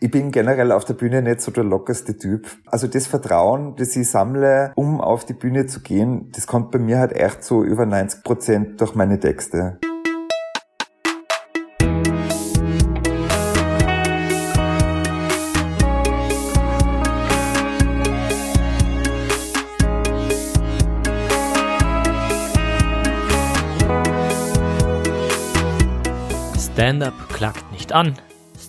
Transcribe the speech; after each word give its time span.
Ich 0.00 0.12
bin 0.12 0.30
generell 0.30 0.70
auf 0.70 0.84
der 0.84 0.94
Bühne 0.94 1.22
nicht 1.22 1.40
so 1.40 1.50
der 1.50 1.64
lockerste 1.64 2.16
Typ. 2.16 2.46
Also 2.66 2.86
das 2.86 3.08
Vertrauen, 3.08 3.74
das 3.74 3.96
ich 3.96 4.08
sammle, 4.08 4.70
um 4.76 5.00
auf 5.00 5.24
die 5.24 5.32
Bühne 5.32 5.66
zu 5.66 5.80
gehen, 5.80 6.30
das 6.36 6.46
kommt 6.46 6.70
bei 6.70 6.78
mir 6.78 7.00
halt 7.00 7.12
echt 7.14 7.42
so 7.42 7.64
über 7.64 7.84
90 7.84 8.22
Prozent 8.22 8.80
durch 8.80 8.94
meine 8.94 9.18
Texte. 9.18 9.80
Stand-up 26.56 27.14
klagt 27.30 27.72
nicht 27.72 27.92
an, 27.92 28.14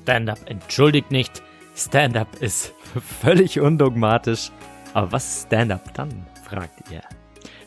Stand-up 0.09 0.39
entschuldigt 0.49 1.11
nicht, 1.11 1.43
Stand-up 1.75 2.41
ist 2.41 2.73
völlig 3.21 3.59
undogmatisch. 3.59 4.49
Aber 4.95 5.11
was 5.11 5.43
Stand-up 5.45 5.93
dann, 5.93 6.25
fragt 6.49 6.89
ihr. 6.89 7.03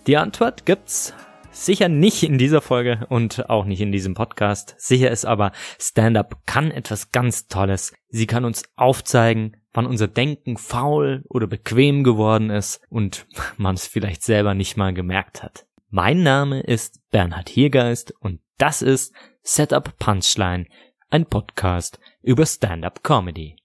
Die 0.08 0.16
Antwort 0.16 0.66
gibt's 0.66 1.14
sicher 1.52 1.88
nicht 1.88 2.24
in 2.24 2.38
dieser 2.38 2.60
Folge 2.60 3.06
und 3.10 3.48
auch 3.48 3.64
nicht 3.64 3.80
in 3.80 3.92
diesem 3.92 4.14
Podcast. 4.14 4.74
Sicher 4.76 5.12
ist 5.12 5.24
aber, 5.24 5.52
Stand-up 5.78 6.42
kann 6.44 6.72
etwas 6.72 7.12
ganz 7.12 7.46
Tolles. 7.46 7.94
Sie 8.08 8.26
kann 8.26 8.44
uns 8.44 8.64
aufzeigen, 8.74 9.58
wann 9.72 9.86
unser 9.86 10.08
Denken 10.08 10.56
faul 10.56 11.22
oder 11.28 11.46
bequem 11.46 12.02
geworden 12.02 12.50
ist 12.50 12.80
und 12.88 13.24
man 13.56 13.76
es 13.76 13.86
vielleicht 13.86 14.24
selber 14.24 14.54
nicht 14.54 14.76
mal 14.76 14.92
gemerkt 14.92 15.44
hat. 15.44 15.64
Mein 15.90 16.24
Name 16.24 16.60
ist 16.60 17.08
Bernhard 17.12 17.50
Hiergeist 17.50 18.12
und 18.18 18.40
das 18.58 18.82
ist 18.82 19.14
Setup 19.44 19.96
Punchline, 20.00 20.66
ein 21.12 21.26
Podcast 21.26 21.98
über 22.22 22.46
Stand-up 22.46 23.04
Comedy. 23.04 23.56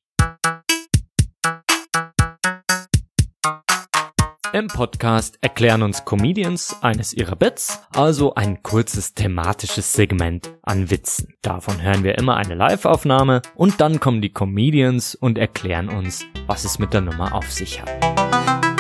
Im 4.52 4.68
Podcast 4.68 5.38
erklären 5.40 5.82
uns 5.82 6.04
Comedians 6.04 6.76
eines 6.82 7.14
ihrer 7.14 7.38
Bits, 7.38 7.80
also 7.94 8.36
ein 8.36 8.64
kurzes 8.64 9.14
thematisches 9.14 9.94
Segment 9.94 10.52
an 10.62 10.90
Witzen. 10.90 11.36
Davon 11.42 11.82
hören 11.82 12.04
wir 12.04 12.18
immer 12.18 12.36
eine 12.36 12.56
Live-Aufnahme 12.56 13.42
und 13.56 13.80
dann 13.80 14.02
kommen 14.02 14.22
die 14.22 14.34
Comedians 14.34 15.16
und 15.16 15.38
erklären 15.38 15.88
uns, 15.88 16.26
was 16.48 16.66
es 16.66 16.80
mit 16.80 16.94
der 16.94 17.02
Nummer 17.02 17.34
auf 17.34 17.50
sich 17.50 17.82
hat. 17.82 18.77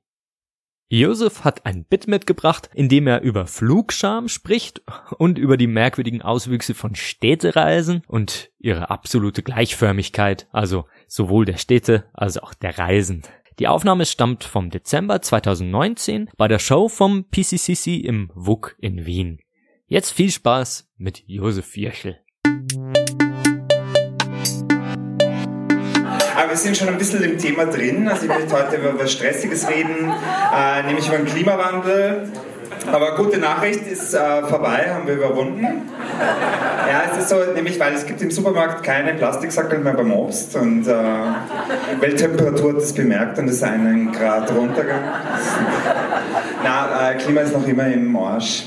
Josef 0.91 1.44
hat 1.44 1.67
ein 1.67 1.84
Bit 1.84 2.08
mitgebracht, 2.08 2.70
in 2.72 2.89
dem 2.89 3.06
er 3.06 3.20
über 3.20 3.47
Flugscham 3.47 4.28
spricht 4.28 4.81
und 5.19 5.36
über 5.36 5.58
die 5.58 5.67
merkwürdigen 5.67 6.22
Auswüchse 6.22 6.72
von 6.72 6.94
Städtereisen 6.94 8.03
und 8.06 8.50
ihre 8.58 8.89
absolute 8.89 9.42
Gleichförmigkeit, 9.42 10.48
also 10.50 10.86
sowohl 11.06 11.44
der 11.44 11.59
Städte 11.59 12.09
als 12.14 12.39
auch 12.39 12.55
der 12.55 12.78
Reisen. 12.78 13.22
Die 13.59 13.69
Aufnahme 13.69 14.06
stammt 14.06 14.44
vom 14.44 14.70
Dezember 14.70 15.20
2019 15.20 16.31
bei 16.38 16.48
der 16.48 16.59
Show 16.59 16.88
vom 16.88 17.25
PCCC 17.25 17.97
im 17.97 18.31
WUK 18.34 18.77
in 18.78 19.04
Wien. 19.04 19.41
Jetzt 19.88 20.12
viel 20.12 20.31
Spaß 20.31 20.91
mit 20.97 21.22
Josef 21.27 21.77
Jöchel. 21.77 22.19
Sind 26.63 26.77
schon 26.77 26.89
ein 26.89 26.99
bisschen 26.99 27.23
im 27.23 27.39
Thema 27.39 27.67
drin. 27.67 28.09
Also 28.09 28.25
ich 28.25 28.29
möchte 28.29 28.53
heute 28.53 28.77
über 28.77 28.99
was 28.99 29.13
Stressiges 29.13 29.69
reden, 29.69 30.13
äh, 30.55 30.83
nämlich 30.85 31.09
über 31.09 31.17
den 31.17 31.27
Klimawandel. 31.27 32.29
Aber 32.93 33.17
gute 33.17 33.39
Nachricht 33.39 33.87
ist 33.87 34.15
äh, 34.15 34.43
vorbei, 34.45 34.87
haben 34.95 35.07
wir 35.07 35.15
überwunden. 35.15 35.63
Ja, 35.63 37.03
es 37.11 37.19
ist 37.19 37.29
so, 37.29 37.37
nämlich 37.55 37.79
weil 37.79 37.93
es 37.93 38.07
gibt 38.07 38.23
im 38.23 38.31
Supermarkt 38.31 38.83
keine 38.83 39.15
Plastiksackel 39.15 39.81
mehr 39.81 39.95
beim 39.95 40.13
Obst 40.13 40.57
und 40.57 40.87
äh, 40.87 40.95
Welttemperatur 42.01 42.71
hat 42.71 42.79
das 42.79 42.93
bemerkt 42.93 43.39
und 43.39 43.49
ist 43.49 43.63
einen 43.63 44.13
Grad 44.13 44.51
runtergegangen. 44.55 45.05
Na, 46.65 47.11
äh, 47.11 47.15
Klima 47.17 47.43
ist 47.43 47.53
noch 47.53 47.67
immer 47.67 47.87
im 47.89 48.17
Arsch. 48.17 48.65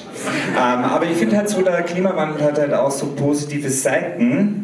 Ähm, 0.55 0.83
aber 0.83 1.05
ich 1.05 1.17
finde 1.17 1.37
halt 1.37 1.49
so, 1.49 1.61
der 1.61 1.81
Klimawandel 1.81 2.43
hat 2.45 2.59
halt 2.59 2.73
auch 2.73 2.91
so 2.91 3.07
positive 3.07 3.69
Seiten 3.69 4.60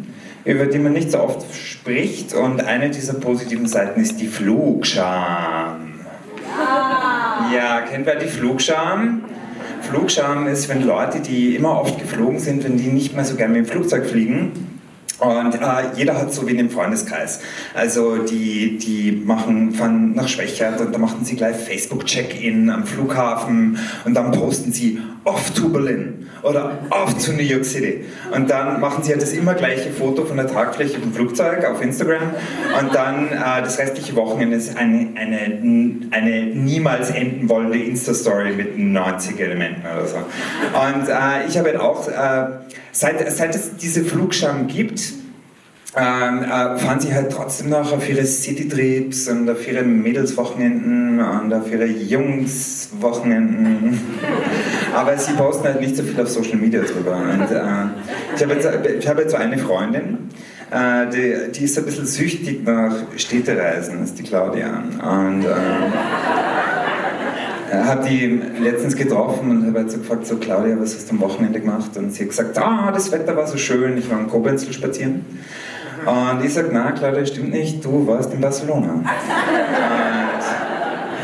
über 0.47 0.65
die 0.65 0.79
man 0.79 0.93
nicht 0.93 1.11
so 1.11 1.19
oft 1.19 1.45
spricht. 1.53 2.33
Und 2.33 2.61
eine 2.61 2.89
dieser 2.89 3.15
positiven 3.15 3.67
Seiten 3.67 4.01
ist 4.01 4.19
die 4.19 4.27
Flugscham. 4.27 5.93
Ja, 7.53 7.81
kennt 7.81 8.05
wer 8.05 8.15
die 8.15 8.27
Flugscham? 8.27 9.23
Flugscham 9.81 10.47
ist, 10.47 10.69
wenn 10.69 10.83
Leute, 10.83 11.19
die 11.19 11.55
immer 11.55 11.79
oft 11.79 11.99
geflogen 11.99 12.39
sind, 12.39 12.63
wenn 12.63 12.77
die 12.77 12.87
nicht 12.87 13.13
mehr 13.13 13.25
so 13.25 13.35
gerne 13.35 13.53
mit 13.53 13.67
dem 13.67 13.71
Flugzeug 13.71 14.05
fliegen, 14.05 14.51
und 15.19 15.55
äh, 15.55 15.95
jeder 15.95 16.15
hat 16.15 16.31
so 16.31 16.45
wie 16.45 16.51
in 16.51 16.57
dem 16.57 16.69
Freundeskreis. 16.69 17.39
Also 17.73 18.17
die, 18.17 18.77
die 18.77 19.11
machen, 19.11 19.71
fahren 19.73 20.13
nach 20.13 20.27
Schwächert 20.27 20.79
und 20.79 20.93
da 20.93 20.99
machen 20.99 21.25
sie 21.25 21.35
gleich 21.35 21.55
Facebook-Check-In 21.55 22.69
am 22.69 22.85
Flughafen 22.85 23.79
und 24.05 24.13
dann 24.13 24.31
posten 24.31 24.71
sie 24.71 24.99
off 25.27 25.53
to 25.53 25.69
Berlin 25.69 26.29
oder 26.41 26.79
off 26.89 27.13
to 27.23 27.33
New 27.33 27.43
York 27.43 27.65
City. 27.65 28.05
Und 28.33 28.49
dann 28.49 28.79
machen 28.79 29.03
sie 29.03 29.11
halt 29.11 29.21
das 29.21 29.33
immer 29.33 29.53
gleiche 29.53 29.91
Foto 29.91 30.23
von 30.23 30.37
der 30.37 30.47
Tragfläche 30.47 30.99
vom 30.99 31.13
Flugzeug 31.13 31.65
auf 31.65 31.81
Instagram 31.81 32.31
und 32.79 32.95
dann 32.95 33.27
äh, 33.27 33.61
das 33.61 33.77
restliche 33.77 34.15
Wochenende 34.15 34.55
ist 34.55 34.77
eine, 34.77 35.09
eine, 35.15 36.07
eine 36.11 36.45
niemals 36.45 37.09
enden 37.09 37.49
wollende 37.49 37.77
Insta-Story 37.77 38.53
mit 38.53 38.77
90 38.77 39.39
Elementen 39.39 39.81
oder 39.81 40.07
so. 40.07 40.17
Und 40.17 41.09
äh, 41.09 41.47
ich 41.47 41.57
habe 41.57 41.69
halt 41.69 41.79
auch, 41.79 42.07
äh, 42.07 42.47
seit, 42.91 43.29
seit 43.31 43.53
es 43.53 43.75
diese 43.75 44.05
Flugscham 44.05 44.67
gibt, 44.67 45.01
ähm, 45.99 46.43
äh, 46.43 46.77
fahren 46.77 46.99
sie 46.99 47.11
halt 47.13 47.31
trotzdem 47.31 47.69
noch 47.69 47.91
auf 47.91 48.07
ihre 48.07 48.23
Citytrips 48.23 49.27
und 49.29 49.49
auf 49.49 49.67
ihre 49.67 49.81
Mädelswochenenden 49.83 51.19
und 51.19 51.51
auf 51.53 51.71
ihre 51.71 51.85
Jungswochenenden. 51.85 53.99
Aber 54.97 55.15
sie 55.15 55.33
posten 55.33 55.65
halt 55.65 55.79
nicht 55.79 55.95
so 55.95 56.01
viel 56.01 56.19
auf 56.19 56.27
Social 56.27 56.57
Media 56.57 56.81
drüber. 56.81 57.17
Und, 57.17 57.51
äh, 57.51 57.85
ich 58.35 58.41
habe 58.41 58.53
jetzt, 58.55 59.07
hab 59.07 59.19
jetzt 59.19 59.31
so 59.31 59.37
eine 59.37 59.59
Freundin, 59.59 60.29
äh, 60.71 61.05
die, 61.07 61.51
die 61.51 61.65
ist 61.65 61.77
ein 61.77 61.85
bisschen 61.85 62.07
süchtig 62.07 62.65
nach 62.65 62.95
Städtereisen, 63.15 64.03
ist 64.03 64.17
die 64.17 64.23
Claudia. 64.23 64.81
Und 65.03 65.45
äh, 65.45 65.49
habe 67.83 68.09
die 68.09 68.41
letztens 68.59 68.95
getroffen 68.95 69.51
und 69.51 69.67
habe 69.67 69.79
halt 69.79 69.91
so 69.91 69.99
gefragt, 69.99 70.25
so 70.25 70.37
Claudia, 70.37 70.75
was 70.79 70.95
hast 70.95 71.11
du 71.11 71.15
am 71.15 71.21
Wochenende 71.21 71.59
gemacht? 71.59 71.95
Und 71.95 72.11
sie 72.11 72.23
hat 72.23 72.29
gesagt, 72.29 72.57
ah, 72.57 72.91
das 72.91 73.11
Wetter 73.11 73.37
war 73.37 73.45
so 73.45 73.57
schön, 73.57 73.99
ich 73.99 74.09
war 74.09 74.17
am 74.17 74.27
Koblenz 74.27 74.65
spazieren. 74.73 75.25
Und 76.05 76.43
ich 76.43 76.53
sage, 76.55 76.69
na 76.71 76.91
das 76.91 77.29
stimmt 77.29 77.51
nicht, 77.51 77.85
du 77.85 78.07
warst 78.07 78.33
in 78.33 78.41
Barcelona. 78.41 79.03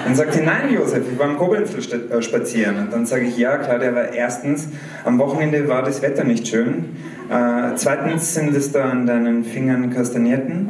Dann 0.04 0.16
sagt 0.16 0.34
sie, 0.34 0.42
nein, 0.42 0.74
Josef, 0.74 1.04
ich 1.12 1.18
war 1.18 1.28
am 1.28 1.38
Koblenz 1.38 1.72
äh, 1.74 2.22
spazieren. 2.22 2.78
Und 2.78 2.94
dann 2.94 3.06
sage 3.06 3.26
ich, 3.26 3.38
ja, 3.38 3.58
klar, 3.58 3.80
der 3.80 3.96
war 3.96 4.14
erstens, 4.14 4.68
am 5.06 5.18
Wochenende 5.20 5.68
war 5.68 5.84
das 5.84 6.02
Wetter 6.02 6.24
nicht 6.24 6.48
schön. 6.48 6.96
Äh, 7.30 7.76
zweitens 7.76 8.34
sind 8.34 8.56
es 8.56 8.72
da 8.72 8.90
an 8.90 9.06
deinen 9.08 9.44
Fingern 9.46 9.94
Kastanierten. 9.94 10.70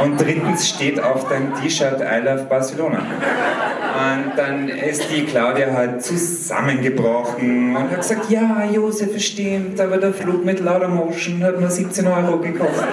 Und, 0.00 0.04
und 0.04 0.20
drittens 0.20 0.68
steht 0.68 1.02
auf 1.02 1.28
deinem 1.28 1.54
T-Shirt 1.54 2.00
I 2.00 2.24
love 2.24 2.44
Barcelona. 2.48 2.98
Und 2.98 4.32
dann 4.36 4.68
ist 4.68 5.10
die 5.10 5.24
Claudia 5.24 5.72
halt 5.72 6.02
zusammengebrochen 6.02 7.76
und 7.76 7.90
hat 7.90 8.00
gesagt, 8.00 8.30
ja, 8.30 8.64
Josef, 8.72 9.20
stimmt, 9.20 9.80
aber 9.80 9.98
der 9.98 10.14
Flug 10.14 10.44
mit 10.44 10.60
Laudamotion 10.60 11.42
hat 11.42 11.60
nur 11.60 11.68
17 11.68 12.06
Euro 12.06 12.38
gekostet. 12.38 12.86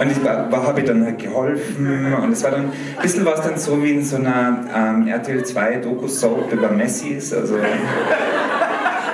Und 0.00 0.10
ich 0.10 0.18
habe 0.28 0.82
dann 0.82 1.04
halt 1.04 1.18
geholfen 1.18 2.14
und 2.22 2.32
es 2.32 2.44
war 2.44 2.50
dann, 2.50 2.64
ein 2.64 3.02
bisschen 3.02 3.24
was 3.24 3.42
dann 3.42 3.58
so 3.58 3.82
wie 3.82 3.92
in 3.92 4.04
so 4.04 4.16
einer 4.16 4.64
ähm, 4.74 5.08
RTL 5.08 5.44
2 5.44 5.76
Doku-Soap 5.76 6.52
über 6.52 6.70
Messis, 6.70 7.32
also 7.32 7.56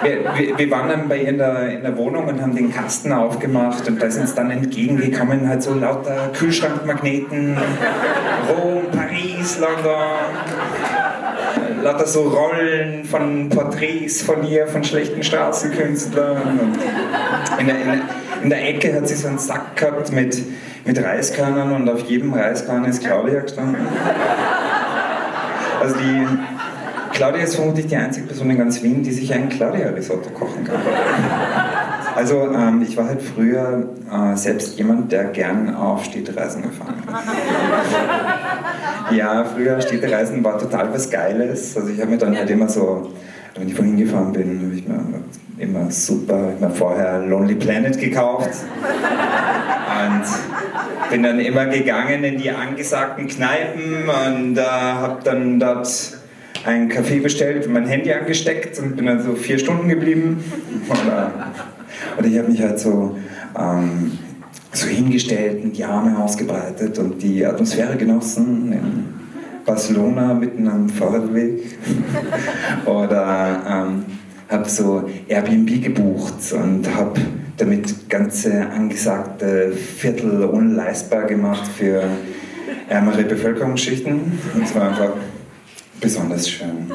wir, 0.02 0.24
wir, 0.34 0.58
wir, 0.58 0.70
waren 0.70 0.88
dann 0.88 1.08
bei 1.08 1.18
ihr 1.18 1.28
in 1.28 1.38
der, 1.38 1.68
in 1.68 1.82
der 1.82 1.96
Wohnung 1.96 2.26
und 2.26 2.42
haben 2.42 2.54
den 2.54 2.72
Kasten 2.72 3.12
aufgemacht 3.12 3.86
und 3.88 4.02
da 4.02 4.06
ist 4.06 4.18
uns 4.18 4.34
dann 4.34 4.50
entgegengekommen 4.50 5.48
halt 5.48 5.62
so 5.62 5.74
lauter 5.74 6.30
Kühlschrankmagneten, 6.36 7.56
Rom, 8.48 8.82
Paris, 8.90 9.58
London. 9.60 9.92
lauter 11.82 12.06
so 12.06 12.22
Rollen 12.22 13.04
von 13.04 13.48
Porträts 13.48 14.22
von 14.22 14.44
ihr, 14.44 14.66
von 14.66 14.82
schlechten 14.82 15.22
Straßenkünstlern. 15.22 16.76
In, 17.58 17.66
der, 17.66 17.76
in, 17.80 18.00
in 18.42 18.50
der 18.50 18.68
Ecke 18.68 18.94
hat 18.94 19.08
sie 19.08 19.14
so 19.14 19.28
einen 19.28 19.38
Sack 19.38 19.76
gehabt 19.76 20.12
mit, 20.12 20.36
mit 20.84 21.02
Reiskörnern 21.02 21.72
und 21.72 21.88
auf 21.88 22.00
jedem 22.00 22.34
Reiskorn 22.34 22.84
ist 22.84 23.02
Claudia 23.02 23.40
gestanden. 23.40 23.86
Also 25.80 25.96
die 25.96 26.26
Claudia 27.12 27.42
ist 27.42 27.56
vermutlich 27.56 27.86
die 27.86 27.96
einzige 27.96 28.26
Person 28.26 28.50
in 28.50 28.58
ganz 28.58 28.82
Wien, 28.82 29.02
die 29.02 29.12
sich 29.12 29.32
ein 29.32 29.48
Claudia-Risotto 29.48 30.30
kochen 30.30 30.64
kann. 30.64 30.80
Also 32.14 32.52
ähm, 32.52 32.82
ich 32.82 32.96
war 32.96 33.06
halt 33.06 33.22
früher 33.22 33.88
äh, 34.10 34.36
selbst 34.36 34.78
jemand, 34.78 35.12
der 35.12 35.24
gern 35.24 35.74
auf 35.74 36.04
Städtereisen 36.04 36.62
gefahren 36.62 36.94
ist. 37.06 37.14
ja, 39.16 39.44
früher 39.44 39.80
Städtereisen 39.80 40.44
war 40.44 40.58
total 40.58 40.92
was 40.92 41.10
Geiles. 41.10 41.76
Also 41.76 41.88
ich 41.88 42.00
habe 42.00 42.10
mir 42.10 42.18
dann 42.18 42.36
halt 42.36 42.50
immer 42.50 42.68
so, 42.68 43.12
wenn 43.54 43.68
ich 43.68 43.74
vorhin 43.74 43.96
gefahren 43.96 44.32
bin, 44.32 44.60
habe 44.62 44.74
ich 44.74 44.86
mir 44.86 44.98
immer 45.58 45.90
super, 45.90 46.52
ich 46.54 46.60
mir 46.60 46.70
vorher 46.70 47.20
Lonely 47.20 47.54
Planet 47.54 47.98
gekauft 47.98 48.50
und 50.04 51.10
bin 51.10 51.22
dann 51.22 51.40
immer 51.40 51.66
gegangen 51.66 52.24
in 52.24 52.38
die 52.38 52.50
angesagten 52.50 53.28
Kneipen 53.28 54.08
und 54.08 54.58
äh, 54.58 54.62
habe 54.62 55.18
dann 55.22 55.60
dort 55.60 56.18
einen 56.64 56.88
Kaffee 56.88 57.20
bestellt, 57.20 57.68
mein 57.68 57.86
Handy 57.86 58.12
angesteckt 58.12 58.78
und 58.78 58.96
bin 58.96 59.06
dann 59.06 59.22
so 59.22 59.34
vier 59.34 59.58
Stunden 59.58 59.88
geblieben. 59.88 60.42
Und, 60.88 61.08
äh, 61.08 62.18
und 62.18 62.26
ich 62.26 62.38
habe 62.38 62.48
mich 62.48 62.62
halt 62.62 62.78
so, 62.78 63.18
ähm, 63.58 64.18
so 64.72 64.86
hingestellt 64.86 65.64
und 65.64 65.76
die 65.76 65.84
Arme 65.84 66.18
ausgebreitet 66.18 66.98
und 66.98 67.22
die 67.22 67.44
Atmosphäre 67.44 67.96
genossen 67.96 68.72
in 68.72 69.04
Barcelona 69.66 70.34
mitten 70.34 70.66
am 70.68 70.88
Fahrradweg. 70.88 71.78
Oder 72.86 73.62
ähm, 73.68 74.04
habe 74.52 74.68
so 74.68 75.08
Airbnb 75.28 75.82
gebucht 75.82 76.52
und 76.52 76.94
habe 76.94 77.20
damit 77.56 78.08
ganze 78.08 78.68
angesagte 78.70 79.72
Viertel 79.72 80.44
unleistbar 80.44 81.24
gemacht 81.24 81.66
für 81.76 82.02
ärmere 82.88 83.24
Bevölkerungsschichten. 83.24 84.38
Und 84.54 84.62
es 84.62 84.74
war 84.74 84.90
einfach 84.90 85.12
besonders 86.00 86.48
schön. 86.48 86.90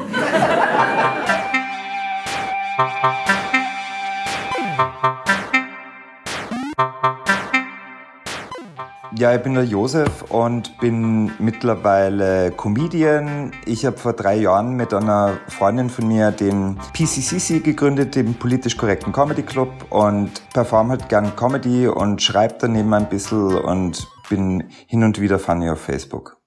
Ja, 9.18 9.34
ich 9.34 9.42
bin 9.42 9.54
der 9.54 9.64
Josef 9.64 10.22
und 10.28 10.78
bin 10.78 11.32
mittlerweile 11.40 12.52
Comedian. 12.52 13.50
Ich 13.66 13.84
habe 13.84 13.98
vor 13.98 14.12
drei 14.12 14.36
Jahren 14.36 14.76
mit 14.76 14.94
einer 14.94 15.38
Freundin 15.48 15.90
von 15.90 16.06
mir 16.06 16.30
den 16.30 16.78
PCCC 16.92 17.58
gegründet, 17.58 18.14
den 18.14 18.34
politisch 18.34 18.76
korrekten 18.76 19.12
Comedy 19.12 19.42
Club 19.42 19.72
und 19.90 20.30
performe 20.52 20.90
halt 20.90 21.08
gern 21.08 21.34
Comedy 21.34 21.88
und 21.88 22.22
schreibe 22.22 22.58
daneben 22.60 22.94
ein 22.94 23.08
bisschen 23.08 23.56
und 23.58 24.06
bin 24.30 24.68
hin 24.86 25.02
und 25.02 25.20
wieder 25.20 25.40
funny 25.40 25.68
auf 25.68 25.80
Facebook. 25.80 26.37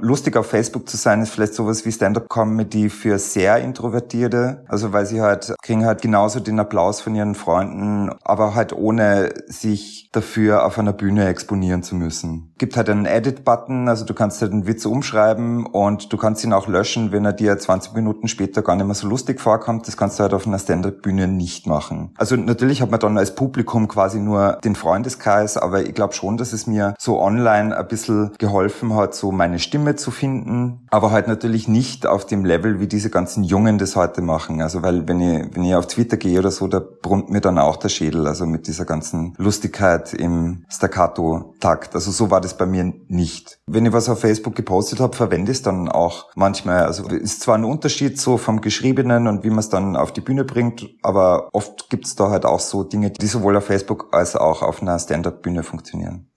Lustig 0.00 0.36
auf 0.36 0.46
Facebook 0.46 0.88
zu 0.88 0.96
sein 0.96 1.22
ist 1.22 1.30
vielleicht 1.30 1.54
sowas 1.54 1.84
wie 1.84 1.90
Stand-up-Comedy 1.90 2.88
für 2.88 3.18
sehr 3.18 3.58
Introvertierte. 3.58 4.64
Also 4.68 4.92
weil 4.92 5.06
sie 5.06 5.20
halt 5.20 5.54
kriegen 5.60 5.84
halt 5.84 6.02
genauso 6.02 6.38
den 6.38 6.60
Applaus 6.60 7.00
von 7.00 7.16
ihren 7.16 7.34
Freunden, 7.34 8.10
aber 8.22 8.54
halt 8.54 8.72
ohne 8.72 9.34
sich 9.46 10.08
dafür 10.12 10.64
auf 10.64 10.78
einer 10.78 10.92
Bühne 10.92 11.26
exponieren 11.26 11.82
zu 11.82 11.96
müssen. 11.96 12.54
Gibt 12.58 12.76
halt 12.76 12.88
einen 12.90 13.06
Edit-Button, 13.06 13.88
also 13.88 14.04
du 14.04 14.14
kannst 14.14 14.40
halt 14.40 14.52
einen 14.52 14.66
Witz 14.66 14.86
umschreiben 14.86 15.66
und 15.66 16.12
du 16.12 16.16
kannst 16.16 16.44
ihn 16.44 16.52
auch 16.52 16.68
löschen, 16.68 17.10
wenn 17.10 17.24
er 17.24 17.32
dir 17.32 17.58
20 17.58 17.94
Minuten 17.94 18.28
später 18.28 18.62
gar 18.62 18.76
nicht 18.76 18.86
mehr 18.86 18.94
so 18.94 19.08
lustig 19.08 19.40
vorkommt. 19.40 19.88
Das 19.88 19.96
kannst 19.96 20.18
du 20.18 20.22
halt 20.22 20.32
auf 20.32 20.46
einer 20.46 20.58
Stand-up-Bühne 20.58 21.26
nicht 21.26 21.66
machen. 21.66 22.14
Also 22.16 22.36
natürlich 22.36 22.82
hat 22.82 22.90
man 22.90 23.00
dann 23.00 23.18
als 23.18 23.34
Publikum 23.34 23.88
quasi 23.88 24.20
nur 24.20 24.58
den 24.62 24.76
Freundeskreis, 24.76 25.56
aber 25.56 25.82
ich 25.82 25.94
glaube 25.94 26.14
schon, 26.14 26.36
dass 26.36 26.52
es 26.52 26.68
mir 26.68 26.94
so 26.98 27.20
online 27.20 27.76
ein 27.76 27.88
bisschen 27.88 28.30
geholfen 28.38 28.94
hat, 28.94 29.14
so 29.14 29.32
meine 29.32 29.58
Stimme 29.58 29.77
Stimme 29.78 29.94
zu 29.94 30.10
finden, 30.10 30.86
aber 30.90 31.12
halt 31.12 31.28
natürlich 31.28 31.68
nicht 31.68 32.04
auf 32.04 32.26
dem 32.26 32.44
Level, 32.44 32.80
wie 32.80 32.88
diese 32.88 33.10
ganzen 33.10 33.44
Jungen 33.44 33.78
das 33.78 33.94
heute 33.94 34.22
machen. 34.22 34.60
Also 34.60 34.82
weil 34.82 35.06
wenn 35.06 35.20
ich, 35.20 35.54
wenn 35.54 35.62
ich 35.62 35.74
auf 35.76 35.86
Twitter 35.86 36.16
gehe 36.16 36.38
oder 36.38 36.50
so, 36.50 36.66
da 36.66 36.80
brummt 36.80 37.30
mir 37.30 37.40
dann 37.40 37.58
auch 37.58 37.76
der 37.76 37.88
Schädel, 37.88 38.26
also 38.26 38.44
mit 38.44 38.66
dieser 38.66 38.84
ganzen 38.84 39.34
Lustigkeit 39.38 40.14
im 40.14 40.64
Staccato-Takt. 40.68 41.94
Also 41.94 42.10
so 42.10 42.32
war 42.32 42.40
das 42.40 42.56
bei 42.56 42.66
mir 42.66 42.92
nicht. 43.06 43.60
Wenn 43.66 43.86
ich 43.86 43.92
was 43.92 44.08
auf 44.08 44.20
Facebook 44.20 44.56
gepostet 44.56 44.98
habe, 44.98 45.16
verwende 45.16 45.52
ich 45.52 45.58
es 45.58 45.62
dann 45.62 45.88
auch 45.88 46.26
manchmal. 46.34 46.84
Also 46.84 47.06
ist 47.08 47.42
zwar 47.42 47.56
ein 47.56 47.64
Unterschied 47.64 48.20
so 48.20 48.36
vom 48.36 48.60
Geschriebenen 48.60 49.28
und 49.28 49.44
wie 49.44 49.50
man 49.50 49.60
es 49.60 49.68
dann 49.68 49.94
auf 49.94 50.12
die 50.12 50.22
Bühne 50.22 50.44
bringt, 50.44 50.88
aber 51.02 51.48
oft 51.52 51.88
gibt 51.88 52.06
es 52.06 52.16
da 52.16 52.30
halt 52.30 52.44
auch 52.44 52.60
so 52.60 52.82
Dinge, 52.82 53.12
die 53.12 53.26
sowohl 53.26 53.56
auf 53.56 53.66
Facebook 53.66 54.08
als 54.12 54.34
auch 54.34 54.62
auf 54.62 54.82
einer 54.82 54.98
Stand-up-Bühne 54.98 55.62
funktionieren. 55.62 56.27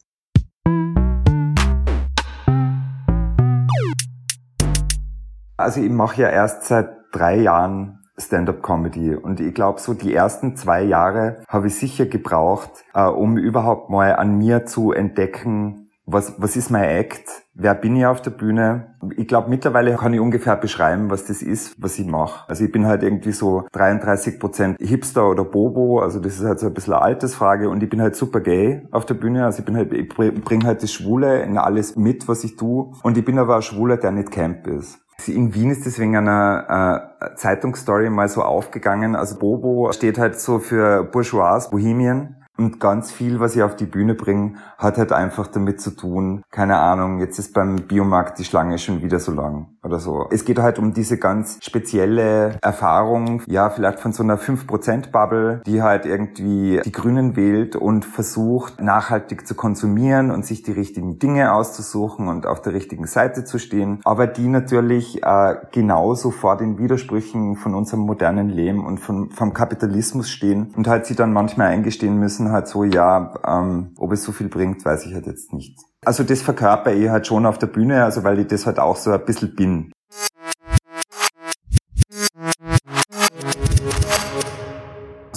Also 5.57 5.81
ich 5.81 5.91
mache 5.91 6.21
ja 6.21 6.29
erst 6.29 6.65
seit 6.65 6.89
drei 7.11 7.37
Jahren 7.37 7.99
Stand-up-Comedy. 8.17 9.15
Und 9.15 9.39
ich 9.39 9.53
glaube, 9.53 9.79
so 9.79 9.93
die 9.93 10.13
ersten 10.13 10.55
zwei 10.55 10.83
Jahre 10.83 11.43
habe 11.47 11.67
ich 11.67 11.75
sicher 11.75 12.05
gebraucht, 12.05 12.71
äh, 12.93 13.03
um 13.03 13.37
überhaupt 13.37 13.89
mal 13.89 14.15
an 14.15 14.37
mir 14.37 14.65
zu 14.65 14.91
entdecken, 14.91 15.89
was, 16.05 16.41
was 16.41 16.55
ist 16.55 16.71
mein 16.71 16.83
Act, 16.83 17.29
wer 17.53 17.75
bin 17.75 17.95
ich 17.95 18.05
auf 18.05 18.21
der 18.21 18.31
Bühne. 18.31 18.95
Ich 19.17 19.27
glaube, 19.27 19.49
mittlerweile 19.49 19.95
kann 19.95 20.13
ich 20.13 20.19
ungefähr 20.19 20.57
beschreiben, 20.57 21.09
was 21.09 21.25
das 21.25 21.41
ist, 21.41 21.81
was 21.81 21.97
ich 21.99 22.05
mache. 22.05 22.49
Also 22.49 22.65
ich 22.65 22.71
bin 22.71 22.85
halt 22.85 23.03
irgendwie 23.03 23.31
so 23.31 23.65
33 23.71 24.39
Prozent 24.39 24.77
Hipster 24.79 25.29
oder 25.29 25.45
Bobo, 25.45 25.99
also 25.99 26.19
das 26.19 26.37
ist 26.37 26.43
halt 26.43 26.59
so 26.59 26.67
ein 26.67 26.73
bisschen 26.73 26.93
eine 26.93 27.03
Altersfrage 27.03 27.69
und 27.69 27.83
ich 27.83 27.89
bin 27.89 28.01
halt 28.01 28.15
super 28.15 28.41
gay 28.41 28.87
auf 28.91 29.05
der 29.05 29.13
Bühne, 29.13 29.45
also 29.45 29.59
ich 29.59 29.65
bin 29.65 29.77
halt, 29.77 29.93
ich 29.93 30.09
bringe 30.09 30.65
halt 30.65 30.83
das 30.83 30.91
Schwule 30.91 31.43
in 31.43 31.57
alles 31.57 31.95
mit, 31.95 32.27
was 32.27 32.43
ich 32.43 32.55
tue 32.57 32.91
und 33.03 33.17
ich 33.17 33.23
bin 33.23 33.37
aber 33.37 33.57
ein 33.57 33.61
Schwuler, 33.61 33.97
der 33.97 34.11
nicht 34.11 34.31
Camp 34.31 34.67
ist. 34.67 35.00
In 35.27 35.53
Wien 35.53 35.71
ist 35.71 35.85
deswegen 35.85 36.15
einer 36.15 37.11
äh, 37.19 37.35
Zeitungsstory 37.35 38.09
mal 38.09 38.27
so 38.27 38.41
aufgegangen. 38.41 39.15
Also 39.15 39.37
Bobo 39.37 39.91
steht 39.91 40.17
halt 40.17 40.39
so 40.39 40.59
für 40.59 41.03
Bourgeois, 41.03 41.69
Bohemien. 41.69 42.40
Und 42.57 42.79
ganz 42.79 43.11
viel, 43.11 43.39
was 43.39 43.55
ich 43.55 43.63
auf 43.63 43.75
die 43.75 43.85
Bühne 43.85 44.13
bringe, 44.13 44.55
hat 44.77 44.97
halt 44.97 45.11
einfach 45.11 45.47
damit 45.47 45.81
zu 45.81 45.91
tun, 45.91 46.43
keine 46.51 46.77
Ahnung, 46.77 47.19
jetzt 47.19 47.39
ist 47.39 47.53
beim 47.53 47.75
Biomarkt 47.87 48.39
die 48.39 48.43
Schlange 48.43 48.77
schon 48.77 49.01
wieder 49.01 49.19
so 49.19 49.31
lang 49.31 49.67
oder 49.83 49.99
so. 49.99 50.27
Es 50.31 50.45
geht 50.45 50.59
halt 50.59 50.77
um 50.77 50.93
diese 50.93 51.17
ganz 51.17 51.57
spezielle 51.61 52.57
Erfahrung, 52.61 53.41
ja, 53.47 53.69
vielleicht 53.69 53.99
von 53.99 54.13
so 54.13 54.21
einer 54.21 54.37
5%-Bubble, 54.37 55.61
die 55.65 55.81
halt 55.81 56.05
irgendwie 56.05 56.81
die 56.83 56.91
Grünen 56.91 57.35
wählt 57.35 57.75
und 57.75 58.05
versucht, 58.05 58.81
nachhaltig 58.81 59.47
zu 59.47 59.55
konsumieren 59.55 60.29
und 60.29 60.45
sich 60.45 60.61
die 60.61 60.71
richtigen 60.71 61.17
Dinge 61.17 61.53
auszusuchen 61.53 62.27
und 62.27 62.45
auf 62.45 62.61
der 62.61 62.73
richtigen 62.73 63.07
Seite 63.07 63.43
zu 63.43 63.57
stehen, 63.57 64.01
aber 64.03 64.27
die 64.27 64.47
natürlich 64.47 65.23
äh, 65.23 65.55
genauso 65.71 66.31
vor 66.31 66.57
den 66.57 66.77
Widersprüchen 66.77 67.55
von 67.55 67.73
unserem 67.73 68.01
modernen 68.01 68.49
Leben 68.49 68.85
und 68.85 68.99
von, 68.99 69.31
vom 69.31 69.53
Kapitalismus 69.53 70.29
stehen 70.29 70.73
und 70.75 70.87
halt 70.87 71.05
sie 71.05 71.15
dann 71.15 71.33
manchmal 71.33 71.67
eingestehen 71.67 72.19
müssen, 72.19 72.40
halt 72.49 72.67
so, 72.67 72.85
ja, 72.85 73.33
ähm, 73.45 73.91
ob 73.97 74.13
es 74.13 74.23
so 74.23 74.31
viel 74.31 74.47
bringt, 74.47 74.85
weiß 74.85 75.05
ich 75.05 75.13
halt 75.13 75.27
jetzt 75.27 75.51
nicht. 75.53 75.77
Also 76.05 76.23
das 76.23 76.41
verkörper 76.41 76.93
ich 76.93 77.09
halt 77.09 77.27
schon 77.27 77.45
auf 77.45 77.59
der 77.59 77.67
Bühne, 77.67 78.03
also 78.03 78.23
weil 78.23 78.39
ich 78.39 78.47
das 78.47 78.65
halt 78.65 78.79
auch 78.79 78.95
so 78.95 79.11
ein 79.11 79.25
bisschen 79.25 79.53
bin. 79.53 79.91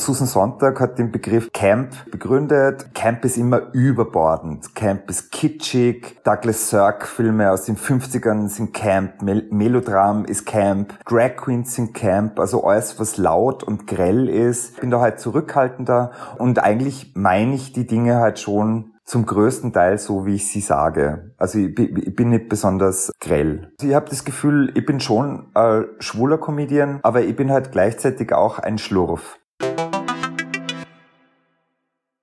Susan 0.04 0.26
Sonntag 0.26 0.80
hat 0.80 0.99
den 0.99 1.11
Begriff 1.11 1.50
Camp 1.54 2.11
begründet. 2.11 2.94
Camp 2.94 3.25
ist 3.25 3.38
immer 3.38 3.73
überbordend. 3.73 4.75
Camp 4.75 5.08
ist 5.08 5.32
kitschig. 5.32 6.18
Douglas 6.25 6.68
Sirk 6.68 7.06
Filme 7.06 7.50
aus 7.50 7.64
den 7.64 7.78
50ern 7.78 8.49
sind 8.49 8.75
Camp. 8.75 9.23
Mel 9.23 9.49
Melodram 9.50 10.26
ist 10.26 10.44
Camp. 10.44 10.92
Drag 11.06 11.37
Queens 11.37 11.75
sind 11.75 11.94
Camp. 11.94 12.38
Also 12.38 12.64
alles, 12.64 13.00
was 13.00 13.16
laut 13.16 13.62
und 13.62 13.87
grell 13.87 14.28
ist. 14.28 14.75
Ich 14.75 14.80
bin 14.80 14.90
da 14.90 15.00
halt 15.00 15.20
zurückhaltender 15.20 16.11
und 16.37 16.58
eigentlich 16.58 17.12
meine 17.14 17.54
ich 17.54 17.73
die 17.73 17.87
Dinge 17.87 18.16
halt 18.16 18.38
schon 18.38 18.90
zum 19.06 19.25
größten 19.25 19.73
Teil 19.73 19.96
so, 19.96 20.26
wie 20.26 20.34
ich 20.34 20.50
sie 20.50 20.61
sage. 20.61 21.32
Also 21.38 21.58
ich, 21.58 21.78
ich 21.78 22.14
bin 22.14 22.28
nicht 22.28 22.50
besonders 22.50 23.11
grell. 23.20 23.73
Also 23.78 23.88
ich 23.88 23.94
habe 23.94 24.11
das 24.11 24.26
Gefühl, 24.26 24.70
ich 24.75 24.84
bin 24.84 25.00
schon 25.00 25.46
ein 25.54 25.87
schwuler 25.99 26.37
Comedian, 26.37 27.00
aber 27.02 27.23
ich 27.23 27.34
bin 27.34 27.50
halt 27.50 27.73
gleichzeitig 27.73 28.34
auch 28.34 28.58
ein 28.58 28.76
Schlurf. 28.76 29.38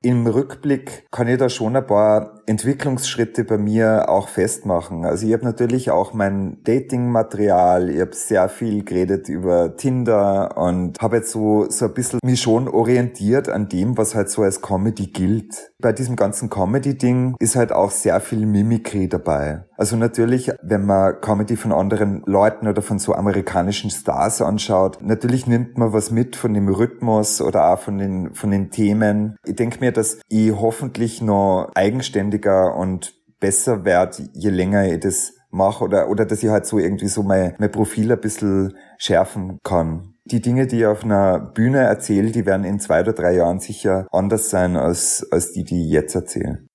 Im 0.03 0.25
Rückblick 0.25 1.05
kann 1.12 1.27
ich 1.27 1.38
da 1.38 1.48
schon 1.48 1.75
ein 1.75 1.86
paar 1.86 2.41
Entwicklungsschritte 2.48 3.43
bei 3.43 3.60
mir 3.60 4.10
auch 4.10 4.29
festmachen. 4.29 5.05
Also 5.05 5.27
ich 5.27 5.34
habe 5.34 5.46
natürlich 5.46 5.91
auch 5.91 6.13
mein 6.13 6.58
Dating-Material, 6.63 7.88
ich 7.91 8.01
habe 8.01 8.15
sehr 8.15 8.50
viel 8.50 8.84
geredet 8.84 9.29
über 9.29 9.77
Tinder 9.77 10.58
und 10.58 11.00
habe 11.00 11.17
jetzt 11.17 11.29
so, 11.29 11.70
so 11.70 11.86
ein 11.86 11.93
bisschen 11.93 12.20
mich 12.24 12.41
schon 12.41 12.67
orientiert 12.67 13.48
an 13.48 13.70
dem, 13.70 13.96
was 13.96 14.15
halt 14.15 14.31
so 14.31 14.41
als 14.41 14.63
Comedy 14.63 15.05
gilt. 15.05 15.72
Bei 15.79 15.93
diesem 15.93 16.15
ganzen 16.15 16.50
Comedy-Ding 16.50 17.36
ist 17.38 17.55
halt 17.55 17.72
auch 17.72 17.91
sehr 17.91 18.20
viel 18.22 18.48
Mimikry 18.48 19.08
dabei. 19.08 19.65
Also 19.77 19.96
natürlich, 19.96 20.51
wenn 20.62 20.86
man 20.86 21.22
Comedy 21.22 21.55
von 21.55 21.72
anderen 21.72 22.22
Leuten 22.25 22.67
oder 22.67 22.81
von 22.84 23.00
so 23.00 23.13
amerikanischen 23.13 23.89
Stars 23.89 24.41
anschaut, 24.41 25.00
natürlich 25.01 25.48
nimmt 25.48 25.77
man 25.77 25.91
was 25.91 26.12
mit 26.12 26.36
von 26.36 26.53
dem 26.53 26.70
Rhythmus 26.70 27.41
oder 27.41 27.72
auch 27.72 27.79
von 27.79 27.98
den, 27.98 28.36
von 28.36 28.51
den 28.51 28.70
Themen. 28.70 29.38
Ich 29.43 29.55
denke 29.55 29.79
mir, 29.79 29.90
dass 29.91 30.19
ich 30.27 30.51
hoffentlich 30.51 31.21
noch 31.21 31.69
eigenständiger 31.75 32.75
und 32.75 33.13
besser 33.39 33.86
werde, 33.86 34.29
je 34.33 34.50
länger 34.50 34.86
ich 34.86 35.00
das 35.00 35.33
mache 35.50 35.83
oder, 35.83 36.10
oder 36.10 36.25
dass 36.25 36.43
ich 36.43 36.50
halt 36.50 36.65
so 36.65 36.79
irgendwie 36.79 37.07
so 37.07 37.24
mein, 37.24 37.55
mein 37.60 37.71
Profil 37.71 38.12
ein 38.12 38.21
bisschen 38.21 38.77
schärfen 38.98 39.60
kann. 39.63 40.13
Die 40.25 40.41
Dinge, 40.41 40.67
die 40.67 40.79
ich 40.79 40.86
auf 40.86 41.03
einer 41.03 41.39
Bühne 41.39 41.79
erzähle, 41.79 42.31
die 42.31 42.45
werden 42.45 42.63
in 42.63 42.79
zwei 42.79 43.01
oder 43.01 43.13
drei 43.13 43.36
Jahren 43.36 43.60
sicher 43.60 44.07
anders 44.12 44.50
sein 44.50 44.77
als, 44.77 45.27
als 45.31 45.51
die, 45.51 45.63
die 45.63 45.86
ich 45.86 45.91
jetzt 45.91 46.15
erzähle. 46.15 46.65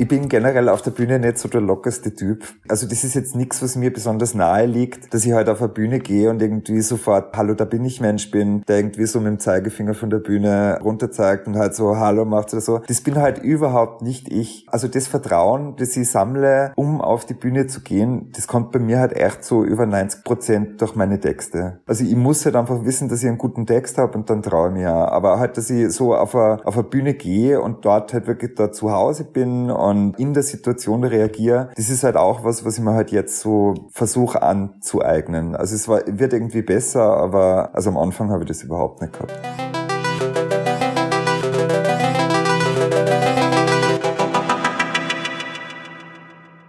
Ich 0.00 0.06
bin 0.06 0.28
generell 0.28 0.68
auf 0.68 0.80
der 0.80 0.92
Bühne 0.92 1.18
nicht 1.18 1.38
so 1.38 1.48
der 1.48 1.60
lockerste 1.60 2.14
Typ. 2.14 2.44
Also 2.68 2.86
das 2.86 3.02
ist 3.02 3.14
jetzt 3.14 3.34
nichts, 3.34 3.60
was 3.64 3.74
mir 3.74 3.92
besonders 3.92 4.32
nahe 4.32 4.64
liegt, 4.64 5.12
dass 5.12 5.24
ich 5.26 5.32
halt 5.32 5.48
auf 5.48 5.60
eine 5.60 5.70
Bühne 5.70 5.98
gehe 5.98 6.30
und 6.30 6.40
irgendwie 6.40 6.82
sofort 6.82 7.36
Hallo, 7.36 7.54
da 7.54 7.64
bin 7.64 7.84
ich 7.84 8.00
Mensch 8.00 8.30
bin, 8.30 8.62
der 8.68 8.76
irgendwie 8.76 9.06
so 9.06 9.18
mit 9.18 9.26
dem 9.26 9.40
Zeigefinger 9.40 9.94
von 9.94 10.08
der 10.08 10.18
Bühne 10.18 10.78
runter 10.84 11.10
zeigt 11.10 11.48
und 11.48 11.56
halt 11.56 11.74
so 11.74 11.96
Hallo 11.96 12.24
macht 12.24 12.52
oder 12.52 12.60
so. 12.60 12.78
Das 12.86 13.00
bin 13.00 13.16
halt 13.16 13.38
überhaupt 13.38 14.02
nicht 14.02 14.30
ich. 14.30 14.66
Also 14.68 14.86
das 14.86 15.08
Vertrauen, 15.08 15.74
das 15.78 15.96
ich 15.96 16.08
sammle, 16.08 16.74
um 16.76 17.00
auf 17.00 17.24
die 17.24 17.34
Bühne 17.34 17.66
zu 17.66 17.80
gehen, 17.80 18.30
das 18.36 18.46
kommt 18.46 18.70
bei 18.70 18.78
mir 18.78 19.00
halt 19.00 19.14
echt 19.14 19.42
so 19.42 19.64
über 19.64 19.84
90 19.84 20.22
Prozent 20.22 20.80
durch 20.80 20.94
meine 20.94 21.18
Texte. 21.18 21.80
Also 21.88 22.04
ich 22.04 22.14
muss 22.14 22.44
halt 22.44 22.54
einfach 22.54 22.84
wissen, 22.84 23.08
dass 23.08 23.24
ich 23.24 23.28
einen 23.28 23.38
guten 23.38 23.66
Text 23.66 23.98
habe 23.98 24.16
und 24.16 24.30
dann 24.30 24.42
traue 24.42 24.68
ich 24.68 24.74
mir. 24.74 24.90
Aber 24.90 25.40
halt, 25.40 25.56
dass 25.56 25.68
ich 25.70 25.90
so 25.90 26.14
auf 26.14 26.36
eine, 26.36 26.64
auf 26.64 26.76
Bühne 26.88 27.14
gehe 27.14 27.60
und 27.60 27.84
dort 27.84 28.12
halt 28.12 28.28
wirklich 28.28 28.54
da 28.54 28.70
zu 28.70 28.92
Hause 28.92 29.24
bin 29.24 29.72
und 29.72 29.87
in 29.90 30.34
der 30.34 30.42
Situation 30.42 31.04
reagiere, 31.04 31.70
das 31.76 31.90
ist 31.90 32.04
halt 32.04 32.16
auch 32.16 32.44
was, 32.44 32.64
was 32.64 32.78
ich 32.78 32.84
mir 32.84 32.94
halt 32.94 33.10
jetzt 33.10 33.40
so 33.40 33.74
versuche 33.90 34.42
anzueignen. 34.42 35.54
Also 35.54 35.74
es 35.74 35.88
war, 35.88 36.02
wird 36.06 36.32
irgendwie 36.32 36.62
besser, 36.62 37.16
aber 37.16 37.70
also 37.74 37.90
am 37.90 37.98
Anfang 37.98 38.30
habe 38.30 38.44
ich 38.44 38.48
das 38.48 38.62
überhaupt 38.62 39.00
nicht 39.00 39.12
gehabt. 39.12 39.67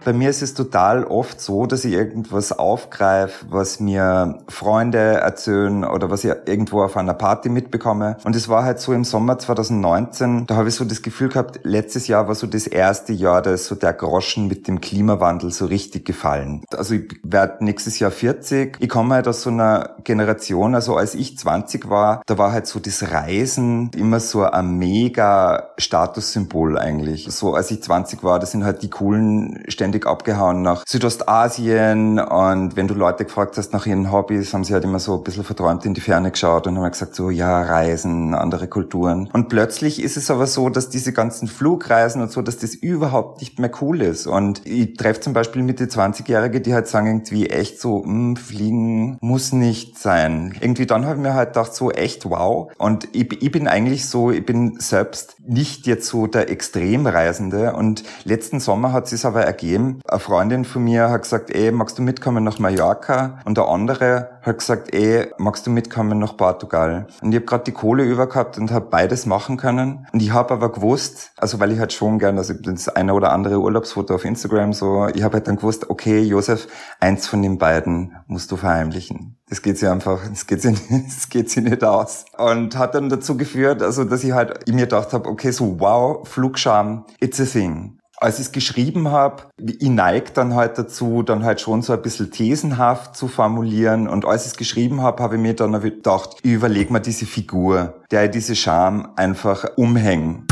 Bei 0.04 0.12
mir 0.14 0.30
ist 0.30 0.42
es 0.42 0.54
total 0.54 1.04
oft 1.04 1.40
so, 1.40 1.66
dass 1.66 1.84
ich 1.84 1.92
irgendwas 1.92 2.52
aufgreife, 2.52 3.46
was 3.50 3.80
mir 3.80 4.38
Freunde 4.48 4.98
erzählen 4.98 5.84
oder 5.84 6.10
was 6.10 6.24
ich 6.24 6.32
irgendwo 6.46 6.82
auf 6.82 6.96
einer 6.96 7.14
Party 7.14 7.50
mitbekomme. 7.50 8.16
Und 8.24 8.34
es 8.34 8.48
war 8.48 8.64
halt 8.64 8.80
so 8.80 8.92
im 8.92 9.04
Sommer 9.04 9.38
2019, 9.38 10.46
da 10.46 10.56
habe 10.56 10.68
ich 10.68 10.74
so 10.74 10.84
das 10.84 11.02
Gefühl 11.02 11.28
gehabt, 11.28 11.60
letztes 11.64 12.06
Jahr 12.08 12.28
war 12.28 12.34
so 12.34 12.46
das 12.46 12.66
erste 12.66 13.12
Jahr, 13.12 13.42
da 13.42 13.52
ist 13.52 13.66
so 13.66 13.74
der 13.74 13.92
Groschen 13.92 14.48
mit 14.48 14.66
dem 14.68 14.80
Klimawandel 14.80 15.50
so 15.50 15.66
richtig 15.66 16.06
gefallen. 16.06 16.64
Also 16.74 16.94
ich 16.94 17.20
werde 17.22 17.62
nächstes 17.64 17.98
Jahr 17.98 18.10
40. 18.10 18.78
Ich 18.80 18.88
komme 18.88 19.14
halt 19.14 19.28
aus 19.28 19.42
so 19.42 19.50
einer 19.50 19.96
Generation, 20.04 20.74
also 20.74 20.96
als 20.96 21.14
ich 21.14 21.36
20 21.36 21.90
war, 21.90 22.22
da 22.26 22.38
war 22.38 22.52
halt 22.52 22.66
so 22.66 22.80
das 22.80 23.10
Reisen 23.10 23.90
immer 23.94 24.20
so 24.20 24.44
ein 24.44 24.78
mega 24.78 25.70
Statussymbol 25.76 26.78
eigentlich. 26.78 27.26
So 27.30 27.54
als 27.54 27.70
ich 27.70 27.82
20 27.82 28.24
war, 28.24 28.38
das 28.38 28.52
sind 28.52 28.64
halt 28.64 28.82
die 28.82 28.90
coolen 28.90 29.62
Stände 29.68 29.89
ständig 29.90 30.06
abgehauen 30.06 30.62
nach 30.62 30.84
Südostasien 30.86 32.20
und 32.20 32.76
wenn 32.76 32.86
du 32.86 32.94
Leute 32.94 33.24
gefragt 33.24 33.56
hast 33.56 33.72
nach 33.72 33.86
ihren 33.86 34.12
Hobbys, 34.12 34.54
haben 34.54 34.62
sie 34.62 34.72
halt 34.72 34.84
immer 34.84 35.00
so 35.00 35.16
ein 35.16 35.24
bisschen 35.24 35.42
verträumt 35.42 35.84
in 35.84 35.94
die 35.94 36.00
Ferne 36.00 36.30
geschaut 36.30 36.68
und 36.68 36.76
haben 36.76 36.84
halt 36.84 36.92
gesagt 36.92 37.16
so, 37.16 37.30
ja, 37.30 37.62
Reisen, 37.62 38.34
andere 38.34 38.68
Kulturen. 38.68 39.28
Und 39.32 39.48
plötzlich 39.48 40.00
ist 40.00 40.16
es 40.16 40.30
aber 40.30 40.46
so, 40.46 40.68
dass 40.68 40.90
diese 40.90 41.12
ganzen 41.12 41.48
Flugreisen 41.48 42.22
und 42.22 42.30
so, 42.30 42.40
dass 42.40 42.58
das 42.58 42.74
überhaupt 42.74 43.40
nicht 43.40 43.58
mehr 43.58 43.70
cool 43.80 44.00
ist. 44.00 44.28
Und 44.28 44.64
ich 44.64 44.96
treffe 44.96 45.20
zum 45.20 45.32
Beispiel 45.32 45.62
Mitte 45.62 45.86
20-Jährige, 45.86 46.60
die 46.60 46.72
halt 46.72 46.86
sagen 46.86 47.08
irgendwie 47.08 47.50
echt 47.50 47.80
so, 47.80 48.04
hm, 48.04 48.36
fliegen 48.36 49.18
muss 49.20 49.52
nicht 49.52 49.98
sein. 49.98 50.54
Irgendwie 50.60 50.86
dann 50.86 51.04
habe 51.04 51.16
ich 51.16 51.22
mir 51.22 51.34
halt 51.34 51.48
gedacht 51.48 51.74
so, 51.74 51.90
echt 51.90 52.30
wow. 52.30 52.70
Und 52.78 53.08
ich, 53.12 53.42
ich 53.42 53.50
bin 53.50 53.66
eigentlich 53.66 54.08
so, 54.08 54.30
ich 54.30 54.46
bin 54.46 54.78
selbst 54.78 55.34
nicht 55.44 55.88
jetzt 55.88 56.06
so 56.06 56.28
der 56.28 56.48
Extremreisende 56.48 57.72
und 57.72 58.04
letzten 58.24 58.60
Sommer 58.60 58.92
hat 58.92 59.10
es 59.12 59.24
aber 59.24 59.42
ergeben, 59.42 59.79
Problem. 59.80 60.00
Eine 60.06 60.20
Freundin 60.20 60.64
von 60.64 60.84
mir 60.84 61.10
hat 61.10 61.22
gesagt, 61.22 61.50
ey, 61.50 61.72
magst 61.72 61.98
du 61.98 62.02
mitkommen 62.02 62.44
nach 62.44 62.58
Mallorca? 62.58 63.38
Und 63.44 63.56
der 63.56 63.68
andere 63.68 64.30
hat 64.42 64.58
gesagt, 64.58 64.92
ey, 64.94 65.28
magst 65.38 65.66
du 65.66 65.70
mitkommen 65.70 66.18
nach 66.18 66.36
Portugal? 66.36 67.06
Und 67.22 67.32
ich 67.32 67.36
habe 67.36 67.46
gerade 67.46 67.64
die 67.64 67.72
Kohle 67.72 68.04
über 68.04 68.28
gehabt 68.28 68.58
und 68.58 68.70
habe 68.70 68.86
beides 68.90 69.26
machen 69.26 69.56
können. 69.56 70.06
Und 70.12 70.22
ich 70.22 70.32
habe 70.32 70.54
aber 70.54 70.72
gewusst, 70.72 71.32
also 71.36 71.60
weil 71.60 71.72
ich 71.72 71.78
halt 71.78 71.92
schon 71.92 72.18
gern, 72.18 72.38
also 72.38 72.54
das 72.54 72.88
eine 72.88 73.14
oder 73.14 73.32
andere 73.32 73.58
Urlaubsfoto 73.60 74.14
auf 74.14 74.24
Instagram 74.24 74.72
so, 74.72 75.08
ich 75.14 75.22
habe 75.22 75.34
halt 75.34 75.48
dann 75.48 75.56
gewusst, 75.56 75.88
okay, 75.90 76.20
Josef, 76.20 76.68
eins 77.00 77.26
von 77.26 77.42
den 77.42 77.58
beiden 77.58 78.16
musst 78.26 78.50
du 78.50 78.56
verheimlichen. 78.56 79.36
Das 79.48 79.62
geht 79.62 79.78
sie 79.78 79.88
einfach, 79.88 80.20
das 80.28 80.46
geht 80.46 80.62
sie, 80.62 80.72
das 81.06 81.28
geht 81.28 81.50
sie 81.50 81.60
nicht 81.60 81.82
aus. 81.82 82.24
Und 82.36 82.76
hat 82.76 82.94
dann 82.94 83.08
dazu 83.08 83.36
geführt, 83.36 83.82
also 83.82 84.04
dass 84.04 84.24
ich 84.24 84.32
halt 84.32 84.60
ich 84.66 84.74
mir 84.74 84.82
gedacht 84.82 85.12
habe, 85.12 85.28
okay, 85.28 85.50
so 85.50 85.80
wow, 85.80 86.26
Flugscham, 86.26 87.04
it's 87.20 87.40
a 87.40 87.44
thing 87.44 87.99
als 88.22 88.38
ich 88.38 88.46
es 88.46 88.52
geschrieben 88.52 89.10
habe, 89.10 89.44
ich 89.58 89.88
neige 89.88 90.32
dann 90.34 90.54
halt 90.54 90.76
dazu, 90.76 91.22
dann 91.22 91.42
halt 91.42 91.60
schon 91.62 91.80
so 91.80 91.94
ein 91.94 92.02
bisschen 92.02 92.30
thesenhaft 92.30 93.16
zu 93.16 93.28
formulieren. 93.28 94.06
Und 94.08 94.26
als 94.26 94.44
ich 94.44 94.52
es 94.52 94.56
geschrieben 94.58 95.00
habe, 95.00 95.22
habe 95.22 95.36
ich 95.36 95.40
mir 95.40 95.54
dann 95.54 95.80
gedacht, 95.80 96.36
ich 96.42 96.52
überlege 96.52 96.92
mir 96.92 97.00
diese 97.00 97.24
Figur, 97.24 97.94
der 98.10 98.26
ich 98.26 98.30
diese 98.32 98.54
Scham 98.54 99.12
einfach 99.16 99.64
umhängen. 99.76 100.46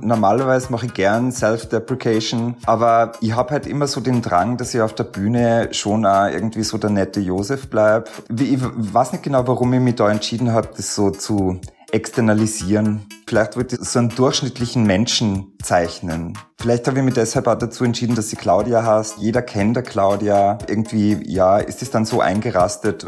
Normalerweise 0.00 0.72
mache 0.72 0.86
ich 0.86 0.94
gern 0.94 1.30
Self-Deprecation, 1.30 2.56
aber 2.66 3.12
ich 3.20 3.36
habe 3.36 3.52
halt 3.52 3.68
immer 3.68 3.86
so 3.86 4.00
den 4.00 4.20
Drang, 4.20 4.56
dass 4.56 4.74
ich 4.74 4.80
auf 4.80 4.92
der 4.92 5.04
Bühne 5.04 5.68
schon 5.70 6.04
auch 6.04 6.26
irgendwie 6.26 6.64
so 6.64 6.76
der 6.76 6.90
nette 6.90 7.20
Josef 7.20 7.70
bleib. 7.70 8.10
Ich 8.36 8.58
weiß 8.60 9.12
nicht 9.12 9.22
genau, 9.22 9.46
warum 9.46 9.72
ich 9.72 9.80
mich 9.80 9.94
da 9.94 10.10
entschieden 10.10 10.52
habe, 10.52 10.68
das 10.76 10.96
so 10.96 11.10
zu 11.10 11.60
externalisieren. 11.94 13.06
Vielleicht 13.26 13.56
wollte 13.56 13.76
ich 13.76 13.88
so 13.88 14.00
einen 14.00 14.08
durchschnittlichen 14.08 14.82
Menschen 14.82 15.56
zeichnen. 15.62 16.36
Vielleicht 16.60 16.88
habe 16.88 16.98
ich 16.98 17.04
mich 17.04 17.14
deshalb 17.14 17.46
auch 17.46 17.54
dazu 17.54 17.84
entschieden, 17.84 18.16
dass 18.16 18.30
sie 18.30 18.36
Claudia 18.36 18.84
heißt. 18.84 19.18
Jeder 19.18 19.42
kennt 19.42 19.76
der 19.76 19.84
Claudia. 19.84 20.58
Irgendwie, 20.66 21.20
ja, 21.24 21.58
ist 21.58 21.82
es 21.82 21.90
dann 21.90 22.04
so 22.04 22.20
eingerastet. 22.20 23.06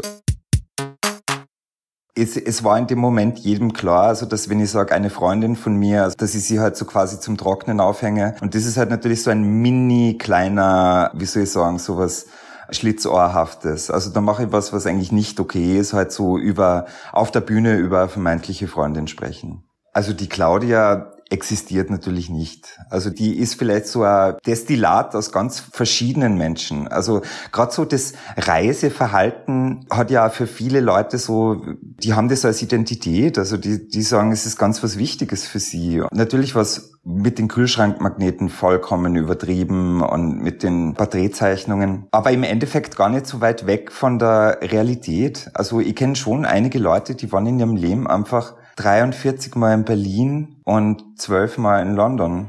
Es, 2.15 2.37
es, 2.37 2.63
war 2.63 2.79
in 2.79 2.87
dem 2.87 2.97
Moment 2.97 3.37
jedem 3.37 3.73
klar, 3.73 4.07
also 4.07 4.25
dass 4.25 4.49
wenn 4.49 4.59
ich 4.59 4.71
sage, 4.71 4.95
eine 4.95 5.11
Freundin 5.11 5.55
von 5.55 5.75
mir, 5.75 6.03
also 6.03 6.15
dass 6.17 6.33
ich 6.33 6.45
sie 6.45 6.59
halt 6.59 6.75
so 6.75 6.85
quasi 6.85 7.19
zum 7.19 7.37
Trocknen 7.37 7.79
aufhänge. 7.79 8.35
Und 8.41 8.55
das 8.55 8.65
ist 8.65 8.77
halt 8.77 8.89
natürlich 8.89 9.21
so 9.21 9.29
ein 9.29 9.43
mini 9.43 10.17
kleiner, 10.17 11.11
wie 11.13 11.25
soll 11.25 11.43
ich 11.43 11.51
sagen, 11.51 11.77
sowas 11.77 12.25
Schlitzohrhaftes. 12.71 13.91
Also 13.91 14.11
da 14.11 14.21
mache 14.21 14.45
ich 14.45 14.51
was, 14.51 14.73
was 14.73 14.85
eigentlich 14.85 15.11
nicht 15.11 15.39
okay 15.39 15.77
ist, 15.77 15.93
halt 15.93 16.11
so 16.11 16.37
über, 16.37 16.85
auf 17.11 17.31
der 17.31 17.41
Bühne 17.41 17.77
über 17.77 18.09
vermeintliche 18.09 18.67
Freundin 18.67 19.07
sprechen. 19.07 19.63
Also 19.93 20.13
die 20.13 20.29
Claudia 20.29 21.11
existiert 21.29 21.89
natürlich 21.89 22.29
nicht. 22.29 22.79
Also 22.89 23.09
die 23.09 23.37
ist 23.37 23.55
vielleicht 23.55 23.87
so 23.87 24.03
ein 24.03 24.35
Destillat 24.45 25.15
aus 25.15 25.31
ganz 25.31 25.59
verschiedenen 25.59 26.37
Menschen. 26.37 26.87
Also 26.87 27.21
gerade 27.51 27.73
so 27.73 27.85
das 27.85 28.13
Reiseverhalten 28.37 29.85
hat 29.89 30.11
ja 30.11 30.29
für 30.29 30.47
viele 30.47 30.79
Leute 30.79 31.17
so, 31.17 31.61
die 31.81 32.13
haben 32.13 32.29
das 32.29 32.45
als 32.45 32.61
Identität. 32.61 33.37
Also 33.37 33.57
die, 33.57 33.87
die 33.87 34.01
sagen, 34.01 34.31
es 34.31 34.45
ist 34.45 34.57
ganz 34.57 34.81
was 34.83 34.97
Wichtiges 34.97 35.45
für 35.45 35.59
sie. 35.59 36.01
Natürlich 36.11 36.55
was 36.55 36.93
mit 37.03 37.39
den 37.39 37.47
Kühlschrankmagneten 37.47 38.49
vollkommen 38.49 39.15
übertrieben 39.15 40.01
und 40.01 40.41
mit 40.41 40.61
den 40.61 40.93
Porträtzeichnungen. 40.93 42.07
Aber 42.11 42.31
im 42.31 42.43
Endeffekt 42.43 42.97
gar 42.97 43.09
nicht 43.09 43.27
so 43.27 43.39
weit 43.39 43.65
weg 43.65 43.91
von 43.91 44.19
der 44.19 44.59
Realität. 44.61 45.49
Also 45.53 45.79
ich 45.79 45.95
kenne 45.95 46.15
schon 46.15 46.45
einige 46.45 46.79
Leute, 46.79 47.15
die 47.15 47.31
waren 47.31 47.47
in 47.47 47.59
ihrem 47.59 47.75
Leben 47.75 48.07
einfach 48.07 48.55
43 48.77 49.55
Mal 49.55 49.73
in 49.73 49.85
Berlin 49.85 50.55
und 50.63 51.19
12 51.19 51.57
Mal 51.57 51.81
in 51.81 51.95
London. 51.95 52.45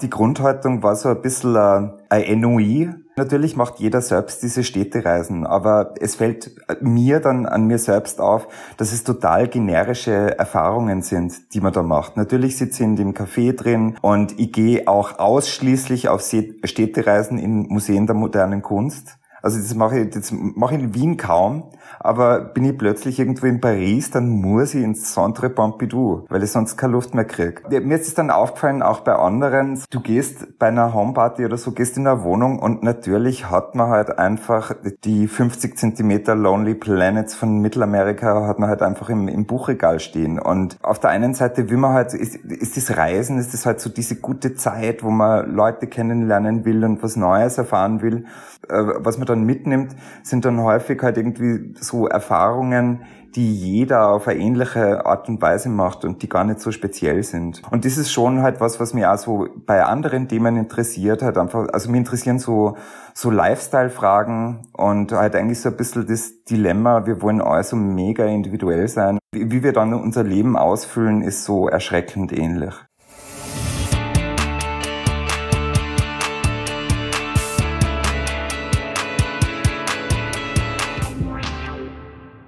Die 0.00 0.08
Grundhaltung 0.08 0.82
war 0.82 0.96
so 0.96 1.10
ein 1.10 1.20
bisschen 1.20 1.54
äh, 1.54 1.90
ein 2.08 2.40
NOI. 2.40 2.94
Natürlich 3.16 3.56
macht 3.56 3.78
jeder 3.78 4.00
selbst 4.00 4.42
diese 4.42 4.64
Städtereisen, 4.64 5.46
aber 5.46 5.94
es 6.00 6.16
fällt 6.16 6.50
mir 6.80 7.20
dann 7.20 7.44
an 7.44 7.66
mir 7.66 7.78
selbst 7.78 8.20
auf, 8.20 8.48
dass 8.78 8.92
es 8.92 9.04
total 9.04 9.48
generische 9.48 10.38
Erfahrungen 10.38 11.02
sind, 11.02 11.52
die 11.52 11.60
man 11.60 11.74
da 11.74 11.82
macht. 11.82 12.16
Natürlich 12.16 12.56
sitze 12.56 12.82
ich 12.82 12.88
in 12.88 12.96
dem 12.96 13.12
Café 13.12 13.54
drin 13.54 13.98
und 14.00 14.38
ich 14.38 14.50
gehe 14.50 14.88
auch 14.88 15.18
ausschließlich 15.18 16.08
auf 16.08 16.22
Städtereisen 16.22 17.38
in 17.38 17.68
Museen 17.68 18.06
der 18.06 18.16
modernen 18.16 18.62
Kunst. 18.62 19.18
Also 19.46 19.60
das 19.60 19.76
mache 19.76 20.00
ich, 20.00 20.10
das 20.10 20.32
mache 20.32 20.74
ich 20.74 20.82
in 20.82 20.92
Wien 20.92 21.16
kaum, 21.16 21.70
aber 22.00 22.40
bin 22.40 22.64
ich 22.64 22.76
plötzlich 22.76 23.20
irgendwo 23.20 23.46
in 23.46 23.60
Paris, 23.60 24.10
dann 24.10 24.28
muss 24.28 24.74
ich 24.74 24.82
ins 24.82 25.14
Centre 25.14 25.50
Pompidou, 25.50 26.24
weil 26.28 26.42
ich 26.42 26.50
sonst 26.50 26.76
keine 26.76 26.94
Luft 26.94 27.14
mehr 27.14 27.26
kriege. 27.26 27.62
Mir 27.80 27.94
ist 27.94 28.08
es 28.08 28.14
dann 28.14 28.32
aufgefallen, 28.32 28.82
auch 28.82 29.02
bei 29.02 29.14
anderen, 29.14 29.80
du 29.90 30.00
gehst 30.00 30.58
bei 30.58 30.66
einer 30.66 30.92
Homeparty 30.92 31.44
oder 31.44 31.58
so, 31.58 31.70
gehst 31.70 31.96
in 31.96 32.08
eine 32.08 32.24
Wohnung 32.24 32.58
und 32.58 32.82
natürlich 32.82 33.48
hat 33.48 33.76
man 33.76 33.88
halt 33.88 34.18
einfach 34.18 34.74
die 35.04 35.28
50 35.28 35.78
Zentimeter 35.78 36.34
Lonely 36.34 36.74
Planets 36.74 37.36
von 37.36 37.60
Mittelamerika 37.60 38.48
hat 38.48 38.58
man 38.58 38.68
halt 38.68 38.82
einfach 38.82 39.10
im, 39.10 39.28
im 39.28 39.46
Buchregal 39.46 40.00
stehen. 40.00 40.40
Und 40.40 40.76
auf 40.82 40.98
der 40.98 41.10
einen 41.10 41.34
Seite 41.34 41.70
will 41.70 41.76
man 41.76 41.92
halt, 41.92 42.14
ist, 42.14 42.34
ist 42.34 42.76
das 42.76 42.96
Reisen, 42.96 43.38
ist 43.38 43.54
das 43.54 43.64
halt 43.64 43.78
so 43.78 43.90
diese 43.90 44.16
gute 44.16 44.56
Zeit, 44.56 45.04
wo 45.04 45.10
man 45.10 45.54
Leute 45.54 45.86
kennenlernen 45.86 46.64
will 46.64 46.84
und 46.84 47.00
was 47.04 47.14
Neues 47.14 47.58
erfahren 47.58 48.02
will. 48.02 48.24
Äh, 48.68 48.84
was 48.98 49.18
man 49.18 49.26
dann 49.26 49.35
mitnimmt, 49.44 49.94
sind 50.22 50.44
dann 50.44 50.60
häufig 50.60 51.02
halt 51.02 51.16
irgendwie 51.16 51.74
so 51.80 52.06
Erfahrungen, 52.06 53.02
die 53.36 53.54
jeder 53.54 54.08
auf 54.08 54.26
eine 54.28 54.40
ähnliche 54.40 55.04
Art 55.04 55.28
und 55.28 55.42
Weise 55.42 55.68
macht 55.68 56.06
und 56.06 56.22
die 56.22 56.28
gar 56.28 56.44
nicht 56.44 56.60
so 56.60 56.72
speziell 56.72 57.22
sind. 57.22 57.60
Und 57.70 57.84
das 57.84 57.98
ist 57.98 58.10
schon 58.10 58.40
halt 58.40 58.60
was, 58.60 58.80
was 58.80 58.94
mich 58.94 59.04
auch 59.04 59.18
so 59.18 59.46
bei 59.66 59.84
anderen 59.84 60.26
Themen 60.26 60.56
interessiert 60.56 61.22
hat. 61.22 61.36
Einfach, 61.36 61.68
also 61.68 61.90
mich 61.90 61.98
interessieren 61.98 62.38
so, 62.38 62.76
so 63.12 63.30
Lifestyle-Fragen 63.30 64.68
und 64.72 65.12
halt 65.12 65.36
eigentlich 65.36 65.60
so 65.60 65.68
ein 65.68 65.76
bisschen 65.76 66.06
das 66.06 66.44
Dilemma, 66.44 67.04
wir 67.06 67.20
wollen 67.20 67.42
also 67.42 67.76
mega 67.76 68.24
individuell 68.24 68.88
sein. 68.88 69.18
Wie 69.34 69.62
wir 69.62 69.74
dann 69.74 69.92
unser 69.92 70.24
Leben 70.24 70.56
ausfüllen, 70.56 71.20
ist 71.20 71.44
so 71.44 71.68
erschreckend 71.68 72.32
ähnlich. 72.32 72.74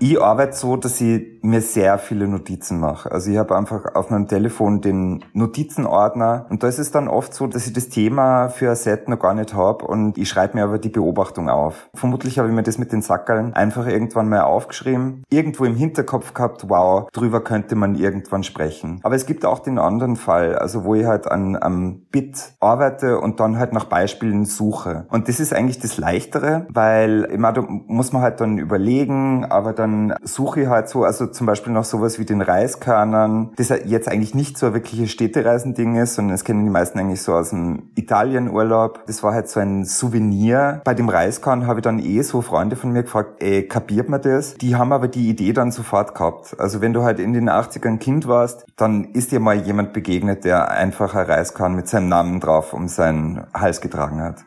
Ich 0.01 0.21
arbeite 0.21 0.57
so, 0.57 0.77
dass 0.77 1.01
ich 1.01 1.38
mir 1.49 1.61
sehr 1.61 1.99
viele 1.99 2.29
Notizen 2.29 2.79
mache. 2.79 3.11
Also 3.11 3.31
ich 3.31 3.39
habe 3.39 3.57
einfach 3.57 3.95
auf 3.95 4.11
meinem 4.11 4.29
Telefon 4.29 4.81
den 4.81 5.25
Notizenordner 5.33 6.47
und 6.51 6.63
da 6.63 6.69
ist 6.69 6.79
es 6.79 6.91
dann 6.91 7.09
oft 7.09 7.35
so, 7.35 7.47
dass 7.47 7.67
ich 7.67 7.73
das 7.73 7.89
Thema 7.89 8.49
für 8.49 8.71
ein 8.71 8.77
Set 8.77 9.09
noch 9.09 9.19
gar 9.19 9.35
nicht 9.35 9.55
habe 9.55 9.85
und 9.87 10.19
ich 10.19 10.29
schreibe 10.29 10.57
mir 10.57 10.65
aber 10.65 10.79
die 10.79 10.89
Beobachtung 10.89 11.49
auf. 11.49 11.89
Vermutlich 11.95 12.39
habe 12.39 12.49
ich 12.49 12.55
mir 12.55 12.63
das 12.63 12.79
mit 12.79 12.93
den 12.93 13.03
Sackeln 13.03 13.55
einfach 13.55 13.87
irgendwann 13.87 14.29
mal 14.29 14.43
aufgeschrieben, 14.43 15.25
irgendwo 15.31 15.65
im 15.65 15.75
Hinterkopf 15.75 16.35
gehabt, 16.35 16.69
wow, 16.69 17.09
drüber 17.13 17.43
könnte 17.43 17.75
man 17.75 17.95
irgendwann 17.95 18.43
sprechen. 18.43 19.01
Aber 19.03 19.15
es 19.15 19.27
gibt 19.27 19.45
auch 19.45 19.61
den 19.61 19.79
anderen 19.79 20.17
Fall, 20.17 20.57
also 20.57 20.85
wo 20.85 20.95
ich 20.95 21.07
halt 21.07 21.31
an 21.31 21.57
am 21.61 22.03
Bit 22.11 22.53
arbeite 22.61 23.19
und 23.19 23.41
dann 23.41 23.59
halt 23.59 23.73
nach 23.73 23.85
Beispielen 23.85 24.45
suche. 24.45 25.07
Und 25.11 25.29
das 25.29 25.41
ist 25.41 25.55
eigentlich 25.55 25.79
das 25.79 25.97
Leichtere, 25.97 26.67
weil 26.71 27.25
immer 27.25 27.53
da 27.53 27.65
muss 27.67 28.13
man 28.13 28.23
halt 28.23 28.41
dann 28.41 28.59
überlegen, 28.59 29.45
aber 29.47 29.73
dann 29.73 30.15
suche 30.23 30.63
ich 30.63 30.69
halt 30.69 30.89
so, 30.89 31.05
also 31.05 31.27
zum 31.39 31.47
Beispiel 31.47 31.73
noch 31.73 31.85
sowas 31.85 32.19
wie 32.19 32.25
den 32.25 32.43
Reiskörnern, 32.43 33.53
das 33.57 33.73
jetzt 33.87 34.09
eigentlich 34.09 34.35
nicht 34.35 34.59
so 34.59 34.67
ein 34.67 34.75
wirkliches 34.75 35.11
Städtereisending 35.13 35.97
ist, 35.97 36.17
sondern 36.17 36.35
das 36.35 36.45
kennen 36.45 36.65
die 36.65 36.71
meisten 36.71 36.99
eigentlich 36.99 37.23
so 37.23 37.33
aus 37.33 37.51
dem 37.51 37.91
Italienurlaub. 37.95 39.07
Das 39.07 39.23
war 39.23 39.33
halt 39.33 39.49
so 39.49 39.61
ein 39.61 39.85
Souvenir. 39.85 40.83
Bei 40.85 40.95
dem 40.95 41.09
Reiskorn 41.09 41.67
habe 41.69 41.79
ich 41.79 41.85
dann 41.85 42.01
eh 42.01 42.23
so 42.23 42.43
Freunde 42.43 42.75
von 42.75 42.91
mir 42.91 43.05
gefragt, 43.05 43.41
ey, 43.41 43.67
kapiert 43.67 44.09
man 44.09 44.21
das? 44.21 44.55
Die 44.55 44.75
haben 44.75 44.93
aber 44.93 45.07
die 45.07 45.29
Idee 45.29 45.53
dann 45.53 45.71
sofort 45.71 46.15
gehabt. 46.15 46.57
Also 46.59 46.81
wenn 46.81 46.93
du 46.93 47.05
halt 47.05 47.21
in 47.21 47.33
den 47.33 47.49
80ern 47.49 47.99
Kind 47.99 48.27
warst, 48.27 48.67
dann 48.77 49.05
ist 49.05 49.31
dir 49.31 49.41
mal 49.41 49.57
jemand 49.57 49.93
begegnet, 49.93 50.45
der 50.45 50.73
einfach 50.73 51.15
ein 51.15 51.27
Reiskorn 51.27 51.77
mit 51.77 51.89
seinem 51.89 52.09
Namen 52.09 52.41
drauf 52.41 52.73
um 52.73 52.89
seinen 52.89 53.47
Hals 53.55 53.81
getragen 53.81 54.21
hat. 54.21 54.45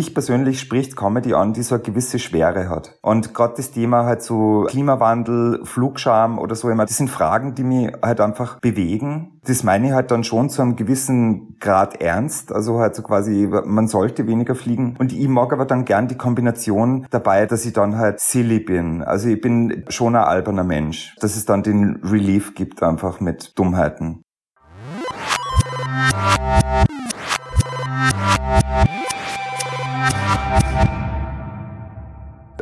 Mich 0.00 0.14
persönlich 0.14 0.60
spricht 0.60 0.96
Comedy 0.96 1.34
an, 1.34 1.52
die 1.52 1.62
so 1.62 1.74
eine 1.74 1.84
gewisse 1.84 2.18
Schwere 2.18 2.70
hat. 2.70 2.98
Und 3.02 3.34
gerade 3.34 3.52
das 3.58 3.70
Thema 3.70 4.06
halt 4.06 4.22
so 4.22 4.64
Klimawandel, 4.66 5.60
Flugscham 5.64 6.38
oder 6.38 6.54
so 6.54 6.70
immer, 6.70 6.86
das 6.86 6.96
sind 6.96 7.10
Fragen, 7.10 7.54
die 7.54 7.64
mich 7.64 7.92
halt 8.02 8.22
einfach 8.22 8.60
bewegen. 8.60 9.38
Das 9.44 9.62
meine 9.62 9.88
ich 9.88 9.92
halt 9.92 10.10
dann 10.10 10.24
schon 10.24 10.48
zu 10.48 10.62
einem 10.62 10.76
gewissen 10.76 11.58
Grad 11.60 12.00
ernst. 12.00 12.50
Also 12.50 12.78
halt 12.78 12.94
so 12.94 13.02
quasi, 13.02 13.46
man 13.46 13.88
sollte 13.88 14.26
weniger 14.26 14.54
fliegen. 14.54 14.96
Und 14.98 15.12
ich 15.12 15.28
mag 15.28 15.52
aber 15.52 15.66
dann 15.66 15.84
gern 15.84 16.08
die 16.08 16.16
Kombination 16.16 17.06
dabei, 17.10 17.44
dass 17.44 17.66
ich 17.66 17.74
dann 17.74 17.98
halt 17.98 18.20
silly 18.20 18.60
bin. 18.60 19.02
Also 19.02 19.28
ich 19.28 19.38
bin 19.38 19.84
schon 19.88 20.16
ein 20.16 20.24
alberner 20.24 20.64
Mensch. 20.64 21.14
Dass 21.20 21.36
es 21.36 21.44
dann 21.44 21.62
den 21.62 22.00
Relief 22.02 22.54
gibt 22.54 22.82
einfach 22.82 23.20
mit 23.20 23.52
Dummheiten. 23.58 24.22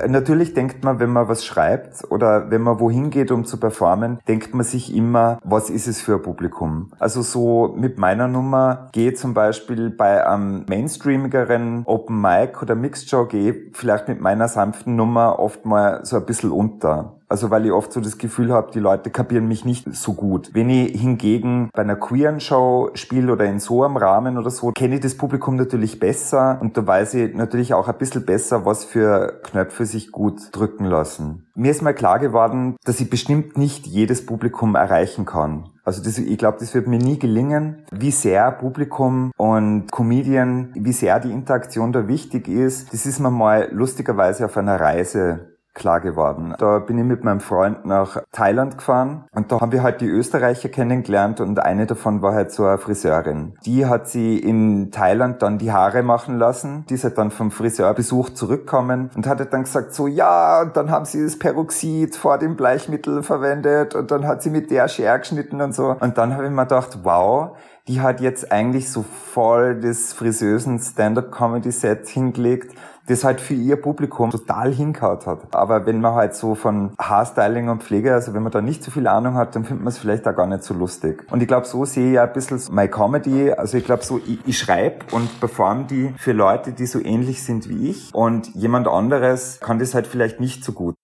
Natürlich 0.07 0.55
denkt 0.55 0.85
man, 0.85 1.01
wenn 1.01 1.11
man 1.11 1.29
was 1.29 1.45
schreibt 1.45 2.11
oder 2.11 2.51
wenn 2.51 2.63
man 2.63 2.81
wohin 2.81 3.11
geht, 3.11 3.31
um 3.31 3.45
zu 3.45 3.59
performen, 3.59 4.19
denkt 4.29 4.55
man 4.55 4.65
sich 4.65 4.95
immer, 4.95 5.39
was 5.45 5.71
ist 5.71 5.89
es 5.89 6.01
für 6.01 6.15
ein 6.15 6.23
Publikum? 6.23 6.93
Also 6.99 7.23
so 7.23 7.75
mit 7.77 7.99
meiner 7.99 8.29
Nummer 8.29 8.89
gehe 8.93 9.15
zum 9.15 9.35
Beispiel 9.35 9.91
bei 9.91 10.27
einem 10.27 10.65
mainstreamigeren 10.69 11.83
Open 11.87 12.21
Mic 12.21 12.63
oder 12.63 12.75
Mixed 12.75 13.09
Show 13.09 13.27
gehe 13.27 13.71
vielleicht 13.73 14.09
mit 14.09 14.21
meiner 14.21 14.49
sanften 14.49 14.97
Nummer 14.97 15.39
oft 15.39 15.65
mal 15.65 16.05
so 16.05 16.17
ein 16.17 16.27
bisschen 16.27 16.51
unter. 16.51 17.18
Also 17.29 17.51
weil 17.51 17.67
ich 17.67 17.73
oft 17.73 17.93
so 17.93 18.01
das 18.01 18.17
Gefühl 18.17 18.53
habe, 18.53 18.71
die 18.73 18.79
Leute 18.79 19.11
kapieren 19.11 19.47
mich 19.47 19.65
nicht 19.65 19.95
so 19.95 20.15
gut. 20.15 20.51
Wenn 20.55 20.71
ich 20.71 20.99
hingegen 20.99 21.69
bei 21.75 21.83
einer 21.83 21.97
queeren 21.97 22.41
Show 22.41 22.91
spiele 22.95 23.33
oder 23.33 23.45
in 23.45 23.61
so 23.61 23.85
einem 23.85 23.99
Rahmen 23.99 24.39
oder 24.39 24.51
so, 24.51 24.73
kenne 24.73 24.97
ich 24.97 25.01
das 25.03 25.17
Publikum 25.17 25.57
natürlich 25.57 26.01
besser 26.01 26.59
und 26.61 26.77
da 26.77 26.87
weiß 26.87 27.15
ich 27.15 27.35
natürlich 27.35 27.75
auch 27.75 27.89
ein 27.89 27.99
bisschen 27.99 28.25
besser, 28.25 28.65
was 28.65 28.85
für 28.85 29.41
Knöpfe 29.43 29.85
sich 29.85 30.11
gut 30.11 30.41
drücken 30.53 30.87
lassen. 30.87 31.47
Mir 31.55 31.71
ist 31.71 31.83
mal 31.83 31.95
klar 31.95 32.19
geworden, 32.19 32.77
dass 32.85 33.01
ich 33.01 33.11
bestimmt 33.11 33.59
nicht 33.59 33.87
jedes 33.87 34.25
Publikum 34.25 34.75
erreichen 34.75 35.27
kann. 35.27 35.69
Also 35.85 36.03
das, 36.03 36.19
ich 36.19 36.39
glaube, 36.39 36.59
das 36.61 36.75
wird 36.75 36.87
mir 36.87 36.99
nie 36.99 37.19
gelingen, 37.19 37.85
wie 37.91 38.11
sehr 38.11 38.53
Publikum 38.53 39.33
und 39.37 39.91
Comedian, 39.91 40.71
wie 40.75 40.93
sehr 40.93 41.19
die 41.19 41.33
Interaktion 41.33 41.93
da 41.93 42.07
wichtig 42.07 42.47
ist. 42.47 42.93
Das 42.93 43.07
ist 43.07 43.21
mir 43.21 43.31
mal 43.31 43.69
lustigerweise 43.73 44.45
auf 44.45 44.57
einer 44.57 44.79
Reise 44.79 45.58
klar 45.79 46.01
geworden. 46.01 46.55
Da 46.59 46.81
bin 46.81 46.99
ich 46.99 47.05
mit 47.05 47.25
meinem 47.25 47.41
Freund 47.41 47.87
nach 47.87 48.23
Thailand 48.33 48.77
gefahren 48.77 49.25
und 49.33 49.51
da 49.51 49.61
haben 49.61 49.73
wir 49.73 49.83
halt 49.83 50.01
die 50.01 50.09
Österreicher 50.09 50.69
kennengelernt 50.69 51.41
und 51.41 51.59
eine 51.61 51.87
davon 51.87 52.21
war 52.21 52.35
halt 52.35 52.51
so 52.51 52.67
eine 52.67 52.79
Friseurin. 52.79 53.55
Die 53.65 53.87
hat 53.87 54.09
sie 54.09 54.39
in 54.39 54.91
Thailand 54.91 55.43
dann 55.43 55.59
die 55.59 55.73
Haare 55.73 56.03
machen 56.03 56.39
lassen. 56.39 56.85
Die 56.91 56.95
ist 56.95 57.05
halt 57.05 57.17
dann 57.17 57.31
vom 57.31 57.51
Friseurbesuch 57.51 58.31
zurückkommen 58.31 59.11
und 59.15 59.27
hat 59.27 59.39
halt 59.39 59.53
dann 59.53 59.63
gesagt 59.63 59.95
so, 59.95 60.07
ja, 60.07 60.63
und 60.63 60.77
dann 60.77 60.91
haben 60.91 61.05
sie 61.05 61.23
das 61.23 61.39
Peroxid 61.39 62.17
vor 62.17 62.39
dem 62.39 62.57
Bleichmittel 62.57 63.23
verwendet 63.23 63.95
und 63.95 64.11
dann 64.11 64.27
hat 64.27 64.43
sie 64.43 64.51
mit 64.51 64.71
der 64.71 64.89
Schere 64.89 65.19
geschnitten 65.21 65.61
und 65.61 65.75
so. 65.75 65.97
Und 66.01 66.19
dann 66.19 66.35
habe 66.35 66.45
ich 66.45 66.51
mir 66.51 66.63
gedacht, 66.63 66.99
wow, 67.03 67.57
die 67.89 68.01
hat 68.01 68.21
jetzt 68.21 68.53
eigentlich 68.53 68.91
so 68.91 69.03
voll 69.03 69.81
das 69.81 70.13
friseusen 70.13 70.79
Stand-up-Comedy-Set 70.79 72.09
hingelegt 72.09 72.75
das 73.09 73.25
halt 73.25 73.41
für 73.41 73.55
ihr 73.55 73.77
Publikum 73.77 74.31
total 74.31 74.73
hinkaut 74.73 75.27
hat. 75.27 75.55
Aber 75.55 75.87
wenn 75.87 76.01
man 76.01 76.15
halt 76.15 76.35
so 76.35 76.55
von 76.55 76.93
Haarstyling 76.99 77.69
und 77.69 77.83
Pflege, 77.83 78.13
also 78.13 78.35
wenn 78.35 78.43
man 78.43 78.53
da 78.53 78.61
nicht 78.61 78.85
so 78.85 78.91
viel 78.91 79.07
Ahnung 79.07 79.35
hat, 79.35 79.57
dann 79.57 79.65
findet 79.65 79.85
man 79.85 79.93
es 79.93 79.99
vielleicht 79.99 80.29
auch 80.29 80.37
gar 80.37 80.47
nicht 80.47 80.63
so 80.63 80.75
lustig. 80.75 81.25
Und 81.31 81.41
ich 81.41 81.49
glaube, 81.49 81.67
so 81.67 81.85
sehe 81.85 82.09
ich 82.09 82.15
ja 82.15 82.25
ein 82.25 82.33
bisschen 82.33 82.61
my 82.71 82.89
Comedy. 82.89 83.53
Also 83.53 83.79
ich 83.79 83.85
glaube 83.85 84.05
so, 84.05 84.19
ich, 84.19 84.39
ich 84.47 84.59
schreibe 84.59 85.07
und 85.13 85.41
performe 85.41 85.85
die 85.85 86.15
für 86.19 86.33
Leute, 86.33 86.73
die 86.73 86.87
so 86.87 87.01
ähnlich 87.01 87.43
sind 87.43 87.69
wie 87.69 87.89
ich. 87.89 88.15
Und 88.15 88.55
jemand 88.55 88.87
anderes 88.89 89.59
kann 89.61 89.79
das 89.79 89.95
halt 89.95 90.07
vielleicht 90.07 90.41
nicht 90.41 90.65
so 90.65 90.73
gut. 90.73 90.95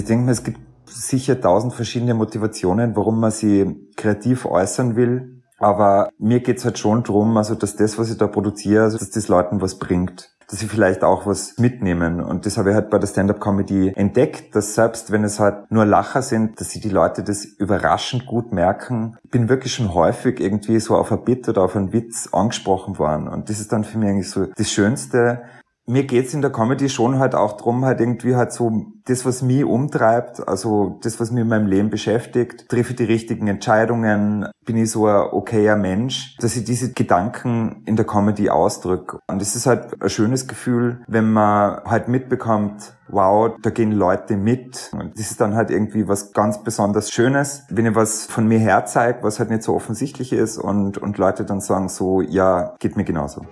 Ich 0.00 0.06
denke 0.06 0.24
mir, 0.24 0.32
es 0.32 0.42
gibt 0.42 0.58
sicher 0.86 1.38
tausend 1.38 1.74
verschiedene 1.74 2.14
Motivationen, 2.14 2.96
warum 2.96 3.20
man 3.20 3.30
sie 3.30 3.76
kreativ 3.96 4.46
äußern 4.46 4.96
will. 4.96 5.42
Aber 5.58 6.08
mir 6.18 6.40
geht's 6.40 6.64
halt 6.64 6.78
schon 6.78 7.02
drum, 7.02 7.36
also 7.36 7.54
dass 7.54 7.76
das, 7.76 7.98
was 7.98 8.10
ich 8.10 8.16
da 8.16 8.26
produziere, 8.26 8.84
also 8.84 8.96
dass 8.96 9.10
das 9.10 9.28
Leuten 9.28 9.60
was 9.60 9.78
bringt 9.78 10.30
dass 10.50 10.58
sie 10.58 10.66
vielleicht 10.66 11.04
auch 11.04 11.26
was 11.26 11.58
mitnehmen. 11.58 12.20
Und 12.20 12.44
das 12.44 12.58
habe 12.58 12.70
ich 12.70 12.74
halt 12.74 12.90
bei 12.90 12.98
der 12.98 13.06
Stand-Up-Comedy 13.06 13.92
entdeckt, 13.94 14.56
dass 14.56 14.74
selbst 14.74 15.12
wenn 15.12 15.22
es 15.22 15.38
halt 15.38 15.70
nur 15.70 15.86
Lacher 15.86 16.22
sind, 16.22 16.60
dass 16.60 16.70
sie 16.70 16.80
die 16.80 16.88
Leute 16.88 17.22
das 17.22 17.44
überraschend 17.44 18.26
gut 18.26 18.52
merken. 18.52 19.16
Ich 19.22 19.30
bin 19.30 19.48
wirklich 19.48 19.72
schon 19.72 19.94
häufig 19.94 20.40
irgendwie 20.40 20.80
so 20.80 20.96
auf 20.96 21.12
ein 21.12 21.24
Bit 21.24 21.48
oder 21.48 21.62
auf 21.62 21.76
einen 21.76 21.92
Witz 21.92 22.30
angesprochen 22.32 22.98
worden. 22.98 23.28
Und 23.28 23.48
das 23.48 23.60
ist 23.60 23.70
dann 23.70 23.84
für 23.84 23.98
mich 23.98 24.08
eigentlich 24.08 24.30
so 24.30 24.46
das 24.46 24.72
Schönste, 24.72 25.42
mir 25.90 26.04
geht's 26.06 26.32
in 26.34 26.40
der 26.40 26.52
Comedy 26.52 26.88
schon 26.88 27.18
halt 27.18 27.34
auch 27.34 27.56
drum, 27.56 27.84
halt 27.84 28.00
irgendwie 28.00 28.36
halt 28.36 28.52
so 28.52 28.92
das, 29.06 29.26
was 29.26 29.42
mich 29.42 29.64
umtreibt, 29.64 30.46
also 30.46 30.98
das, 31.02 31.18
was 31.18 31.32
mich 31.32 31.42
in 31.42 31.48
meinem 31.48 31.66
Leben 31.66 31.90
beschäftigt, 31.90 32.68
treffe 32.68 32.90
ich 32.90 32.96
die 32.96 33.04
richtigen 33.04 33.48
Entscheidungen, 33.48 34.46
bin 34.64 34.76
ich 34.76 34.90
so 34.90 35.06
ein 35.06 35.32
okayer 35.32 35.76
Mensch, 35.76 36.36
dass 36.38 36.56
ich 36.56 36.64
diese 36.64 36.92
Gedanken 36.92 37.82
in 37.86 37.96
der 37.96 38.06
Comedy 38.06 38.50
ausdrücke. 38.50 39.18
Und 39.26 39.42
es 39.42 39.56
ist 39.56 39.66
halt 39.66 40.00
ein 40.00 40.08
schönes 40.08 40.46
Gefühl, 40.46 41.02
wenn 41.08 41.32
man 41.32 41.82
halt 41.84 42.06
mitbekommt, 42.06 42.94
wow, 43.08 43.50
da 43.60 43.70
gehen 43.70 43.90
Leute 43.90 44.36
mit. 44.36 44.90
Und 44.92 45.18
das 45.18 45.32
ist 45.32 45.40
dann 45.40 45.56
halt 45.56 45.70
irgendwie 45.70 46.06
was 46.06 46.32
ganz 46.32 46.62
besonders 46.62 47.10
Schönes, 47.10 47.64
wenn 47.68 47.86
ich 47.86 47.94
was 47.96 48.26
von 48.26 48.46
mir 48.46 48.60
her 48.60 48.84
zeige, 48.86 49.24
was 49.24 49.40
halt 49.40 49.50
nicht 49.50 49.64
so 49.64 49.74
offensichtlich 49.74 50.32
ist 50.32 50.56
und, 50.56 50.98
und 50.98 51.18
Leute 51.18 51.44
dann 51.44 51.60
sagen 51.60 51.88
so, 51.88 52.20
ja, 52.20 52.76
geht 52.78 52.96
mir 52.96 53.04
genauso. 53.04 53.44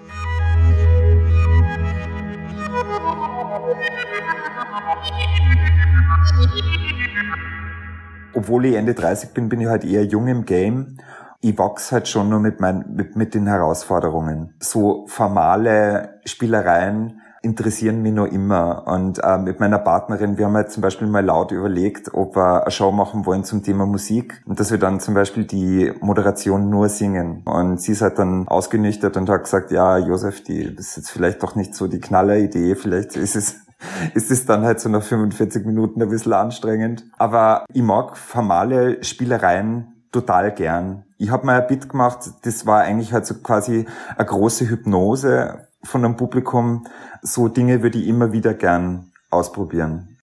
Obwohl 8.34 8.66
ich 8.66 8.76
Ende 8.76 8.94
30 8.94 9.30
bin, 9.30 9.48
bin 9.48 9.60
ich 9.60 9.66
halt 9.66 9.84
eher 9.84 10.04
jung 10.04 10.28
im 10.28 10.44
Game. 10.44 10.98
Ich 11.40 11.58
wachse 11.58 11.92
halt 11.92 12.08
schon 12.08 12.28
nur 12.28 12.40
mit, 12.40 12.60
mein, 12.60 12.84
mit, 12.94 13.16
mit 13.16 13.34
den 13.34 13.46
Herausforderungen. 13.46 14.54
So 14.60 15.06
formale 15.06 16.20
Spielereien 16.24 17.20
interessieren 17.42 18.02
mich 18.02 18.12
noch 18.12 18.26
immer. 18.26 18.86
Und 18.86 19.18
äh, 19.22 19.38
mit 19.38 19.60
meiner 19.60 19.78
Partnerin, 19.78 20.38
wir 20.38 20.46
haben 20.46 20.54
halt 20.54 20.70
zum 20.70 20.82
Beispiel 20.82 21.06
mal 21.06 21.24
laut 21.24 21.52
überlegt, 21.52 22.12
ob 22.14 22.36
wir 22.36 22.62
eine 22.62 22.70
Show 22.70 22.90
machen 22.90 23.26
wollen 23.26 23.44
zum 23.44 23.62
Thema 23.62 23.86
Musik 23.86 24.42
und 24.46 24.58
dass 24.60 24.70
wir 24.70 24.78
dann 24.78 25.00
zum 25.00 25.14
Beispiel 25.14 25.44
die 25.44 25.92
Moderation 26.00 26.68
nur 26.68 26.88
singen. 26.88 27.42
Und 27.44 27.80
sie 27.80 27.92
ist 27.92 28.02
halt 28.02 28.18
dann 28.18 28.48
ausgenüchtert 28.48 29.16
und 29.16 29.28
hat 29.28 29.44
gesagt, 29.44 29.70
ja, 29.70 29.98
Josef, 29.98 30.42
die, 30.42 30.74
das 30.74 30.88
ist 30.88 30.96
jetzt 30.96 31.10
vielleicht 31.10 31.42
doch 31.42 31.54
nicht 31.54 31.74
so 31.74 31.86
die 31.86 32.00
Knaller-Idee, 32.00 32.74
vielleicht 32.74 33.16
ist 33.16 33.36
es 33.36 33.67
ist 34.14 34.30
es 34.30 34.46
dann 34.46 34.62
halt 34.62 34.80
so 34.80 34.88
nach 34.88 35.02
45 35.02 35.64
Minuten 35.64 36.02
ein 36.02 36.08
bisschen 36.08 36.32
anstrengend. 36.32 37.04
Aber 37.16 37.64
ich 37.72 37.82
mag 37.82 38.16
formale 38.16 39.02
Spielereien 39.04 40.04
total 40.12 40.52
gern. 40.52 41.04
Ich 41.18 41.30
habe 41.30 41.46
mal 41.46 41.60
ein 41.60 41.66
Bit 41.66 41.88
gemacht, 41.88 42.30
das 42.42 42.66
war 42.66 42.82
eigentlich 42.82 43.12
halt 43.12 43.26
so 43.26 43.34
quasi 43.34 43.86
eine 44.16 44.26
große 44.26 44.68
Hypnose 44.68 45.68
von 45.82 46.04
einem 46.04 46.16
Publikum. 46.16 46.86
So 47.22 47.48
Dinge 47.48 47.82
würde 47.82 47.98
ich 47.98 48.06
immer 48.06 48.32
wieder 48.32 48.54
gern 48.54 49.12
ausprobieren. 49.30 50.18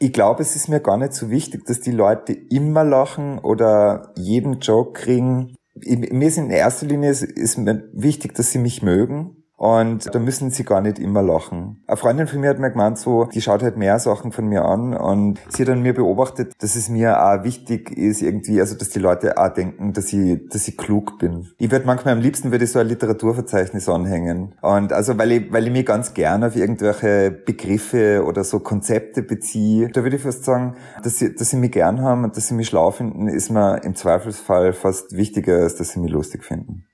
Ich 0.00 0.12
glaube, 0.12 0.42
es 0.42 0.54
ist 0.54 0.68
mir 0.68 0.80
gar 0.80 0.96
nicht 0.96 1.12
so 1.12 1.28
wichtig, 1.28 1.66
dass 1.66 1.80
die 1.80 1.90
Leute 1.90 2.32
immer 2.32 2.84
lachen 2.84 3.38
oder 3.38 4.12
jeden 4.16 4.60
Joke 4.60 4.92
kriegen. 4.92 5.56
Mir 5.74 6.28
ist 6.28 6.38
in 6.38 6.50
erster 6.50 6.86
Linie 6.86 7.10
ist 7.10 7.58
mir 7.58 7.88
wichtig, 7.92 8.34
dass 8.34 8.52
sie 8.52 8.58
mich 8.58 8.82
mögen 8.82 9.38
und 9.58 10.14
da 10.14 10.18
müssen 10.20 10.50
sie 10.50 10.64
gar 10.64 10.80
nicht 10.80 11.00
immer 11.00 11.20
lachen. 11.20 11.82
Eine 11.88 11.96
Freundin 11.96 12.26
von 12.28 12.40
mir 12.40 12.48
hat 12.48 12.60
mir 12.60 12.70
gemeint, 12.70 12.96
so, 12.96 13.24
die 13.24 13.42
schaut 13.42 13.62
halt 13.62 13.76
mehr 13.76 13.98
Sachen 13.98 14.30
von 14.30 14.46
mir 14.46 14.64
an 14.64 14.96
und 14.96 15.40
sie 15.48 15.64
hat 15.64 15.70
an 15.70 15.82
mir 15.82 15.94
beobachtet, 15.94 16.52
dass 16.60 16.76
es 16.76 16.88
mir 16.88 17.20
auch 17.20 17.42
wichtig 17.42 17.90
ist 17.90 18.22
irgendwie, 18.22 18.60
also 18.60 18.76
dass 18.76 18.90
die 18.90 19.00
Leute 19.00 19.36
auch 19.36 19.48
denken, 19.48 19.92
dass 19.92 20.12
ich, 20.12 20.48
dass 20.48 20.68
ich 20.68 20.76
klug 20.76 21.18
bin. 21.18 21.48
Ich 21.58 21.72
würde 21.72 21.86
manchmal 21.86 22.14
am 22.14 22.20
liebsten 22.20 22.52
würde 22.52 22.64
ich 22.64 22.70
so 22.70 22.78
ein 22.78 22.86
Literaturverzeichnis 22.86 23.88
anhängen. 23.88 24.54
Und 24.62 24.92
also 24.92 25.18
weil 25.18 25.32
ich, 25.32 25.52
weil 25.52 25.66
ich 25.66 25.72
mich 25.72 25.84
ganz 25.84 26.14
gerne 26.14 26.46
auf 26.46 26.56
irgendwelche 26.56 27.32
Begriffe 27.32 28.24
oder 28.24 28.44
so 28.44 28.60
Konzepte 28.60 29.22
beziehe, 29.22 29.88
da 29.88 30.04
würde 30.04 30.16
ich 30.16 30.22
fast 30.22 30.44
sagen, 30.44 30.76
dass 31.02 31.18
sie, 31.18 31.34
dass 31.34 31.50
sie 31.50 31.56
mich 31.56 31.72
gern 31.72 32.00
haben 32.00 32.22
und 32.22 32.36
dass 32.36 32.46
sie 32.46 32.54
mich 32.54 32.68
schlau 32.68 32.92
finden, 32.92 33.26
ist 33.26 33.50
mir 33.50 33.82
im 33.82 33.96
Zweifelsfall 33.96 34.72
fast 34.72 35.16
wichtiger, 35.16 35.62
als 35.62 35.74
dass 35.74 35.90
sie 35.90 35.98
mich 35.98 36.12
lustig 36.12 36.44
finden. 36.44 36.84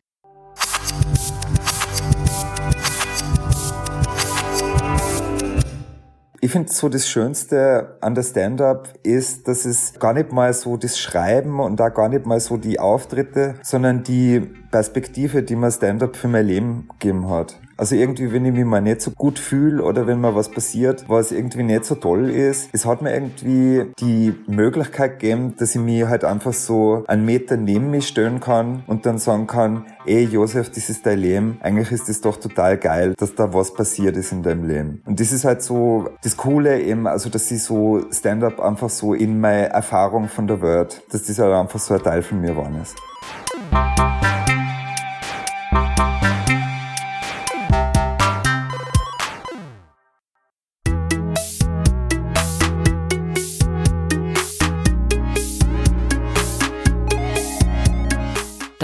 Ich 6.45 6.53
finde 6.53 6.71
so 6.71 6.91
das 6.91 7.09
Schönste 7.09 7.97
an 8.03 8.15
der 8.15 8.23
Stand-up 8.23 8.93
ist, 9.03 9.49
dass 9.49 9.65
es 9.65 9.95
gar 9.99 10.13
nicht 10.13 10.31
mal 10.31 10.53
so 10.53 10.77
das 10.77 10.99
Schreiben 10.99 11.59
und 11.59 11.81
da 11.81 11.89
gar 11.89 12.11
nicht 12.11 12.27
mal 12.27 12.39
so 12.39 12.59
die 12.59 12.79
Auftritte, 12.79 13.55
sondern 13.63 14.03
die 14.03 14.41
Perspektive, 14.71 15.43
die 15.43 15.57
mir 15.57 15.73
Stand-up 15.73 16.17
für 16.17 16.29
mein 16.29 16.47
Leben 16.47 16.89
gegeben 17.01 17.31
hat. 17.31 17.59
Also 17.77 17.97
irgendwie, 17.97 18.33
wenn 18.33 18.45
ich 18.45 18.53
mich 18.53 18.65
mal 18.65 18.81
nicht 18.81 19.01
so 19.01 19.11
gut 19.11 19.39
fühle 19.39 19.83
oder 19.83 20.07
wenn 20.07 20.21
mal 20.21 20.35
was 20.35 20.49
passiert, 20.49 21.05
was 21.09 21.33
irgendwie 21.33 21.65
nicht 21.65 21.85
so 21.85 21.97
toll 21.97 22.31
ist, 22.31 22.69
es 22.73 22.87
hat 22.87 23.03
mir 23.03 23.13
irgendwie 23.13 23.93
die 24.01 24.35
Möglichkeit 24.47 25.19
gegeben, 25.19 25.55
dass 25.59 25.75
ich 25.75 25.81
mich 25.81 26.05
halt 26.07 26.25
einfach 26.25 26.53
so 26.53 27.05
einen 27.09 27.25
Meter 27.25 27.57
neben 27.57 27.91
mich 27.91 28.07
stellen 28.07 28.39
kann 28.39 28.85
und 28.87 29.07
dann 29.07 29.19
sagen 29.19 29.47
kann, 29.47 29.87
ey 30.07 30.25
Josef, 30.25 30.71
das 30.71 30.89
ist 30.89 31.05
dein 31.05 31.19
Leben. 31.19 31.59
Eigentlich 31.63 31.91
ist 31.91 32.09
es 32.09 32.21
doch 32.21 32.37
total 32.37 32.79
geil, 32.79 33.15
dass 33.19 33.35
da 33.35 33.53
was 33.53 33.75
passiert 33.75 34.17
ist 34.17 34.33
in 34.33 34.43
deinem 34.43 34.69
Leben. 34.69 35.03
Und 35.05 35.19
das 35.19 35.33
ist 35.33 35.45
halt 35.45 35.63
so 35.63 36.11
das 36.23 36.37
Coole 36.37 36.81
eben, 36.81 37.07
also 37.07 37.29
dass 37.29 37.51
ich 37.51 37.63
so 37.63 38.05
Stand-up 38.13 38.61
einfach 38.61 38.91
so 38.91 39.15
in 39.15 39.41
meine 39.41 39.71
Erfahrung 39.71 40.29
von 40.29 40.47
der 40.47 40.63
Welt, 40.63 41.03
dass 41.11 41.25
das 41.25 41.39
halt 41.39 41.53
einfach 41.53 41.81
so 41.81 41.95
ein 41.95 42.03
Teil 42.03 42.23
von 42.23 42.41
mir 42.41 42.51
geworden 42.51 42.81
ist. 42.81 42.95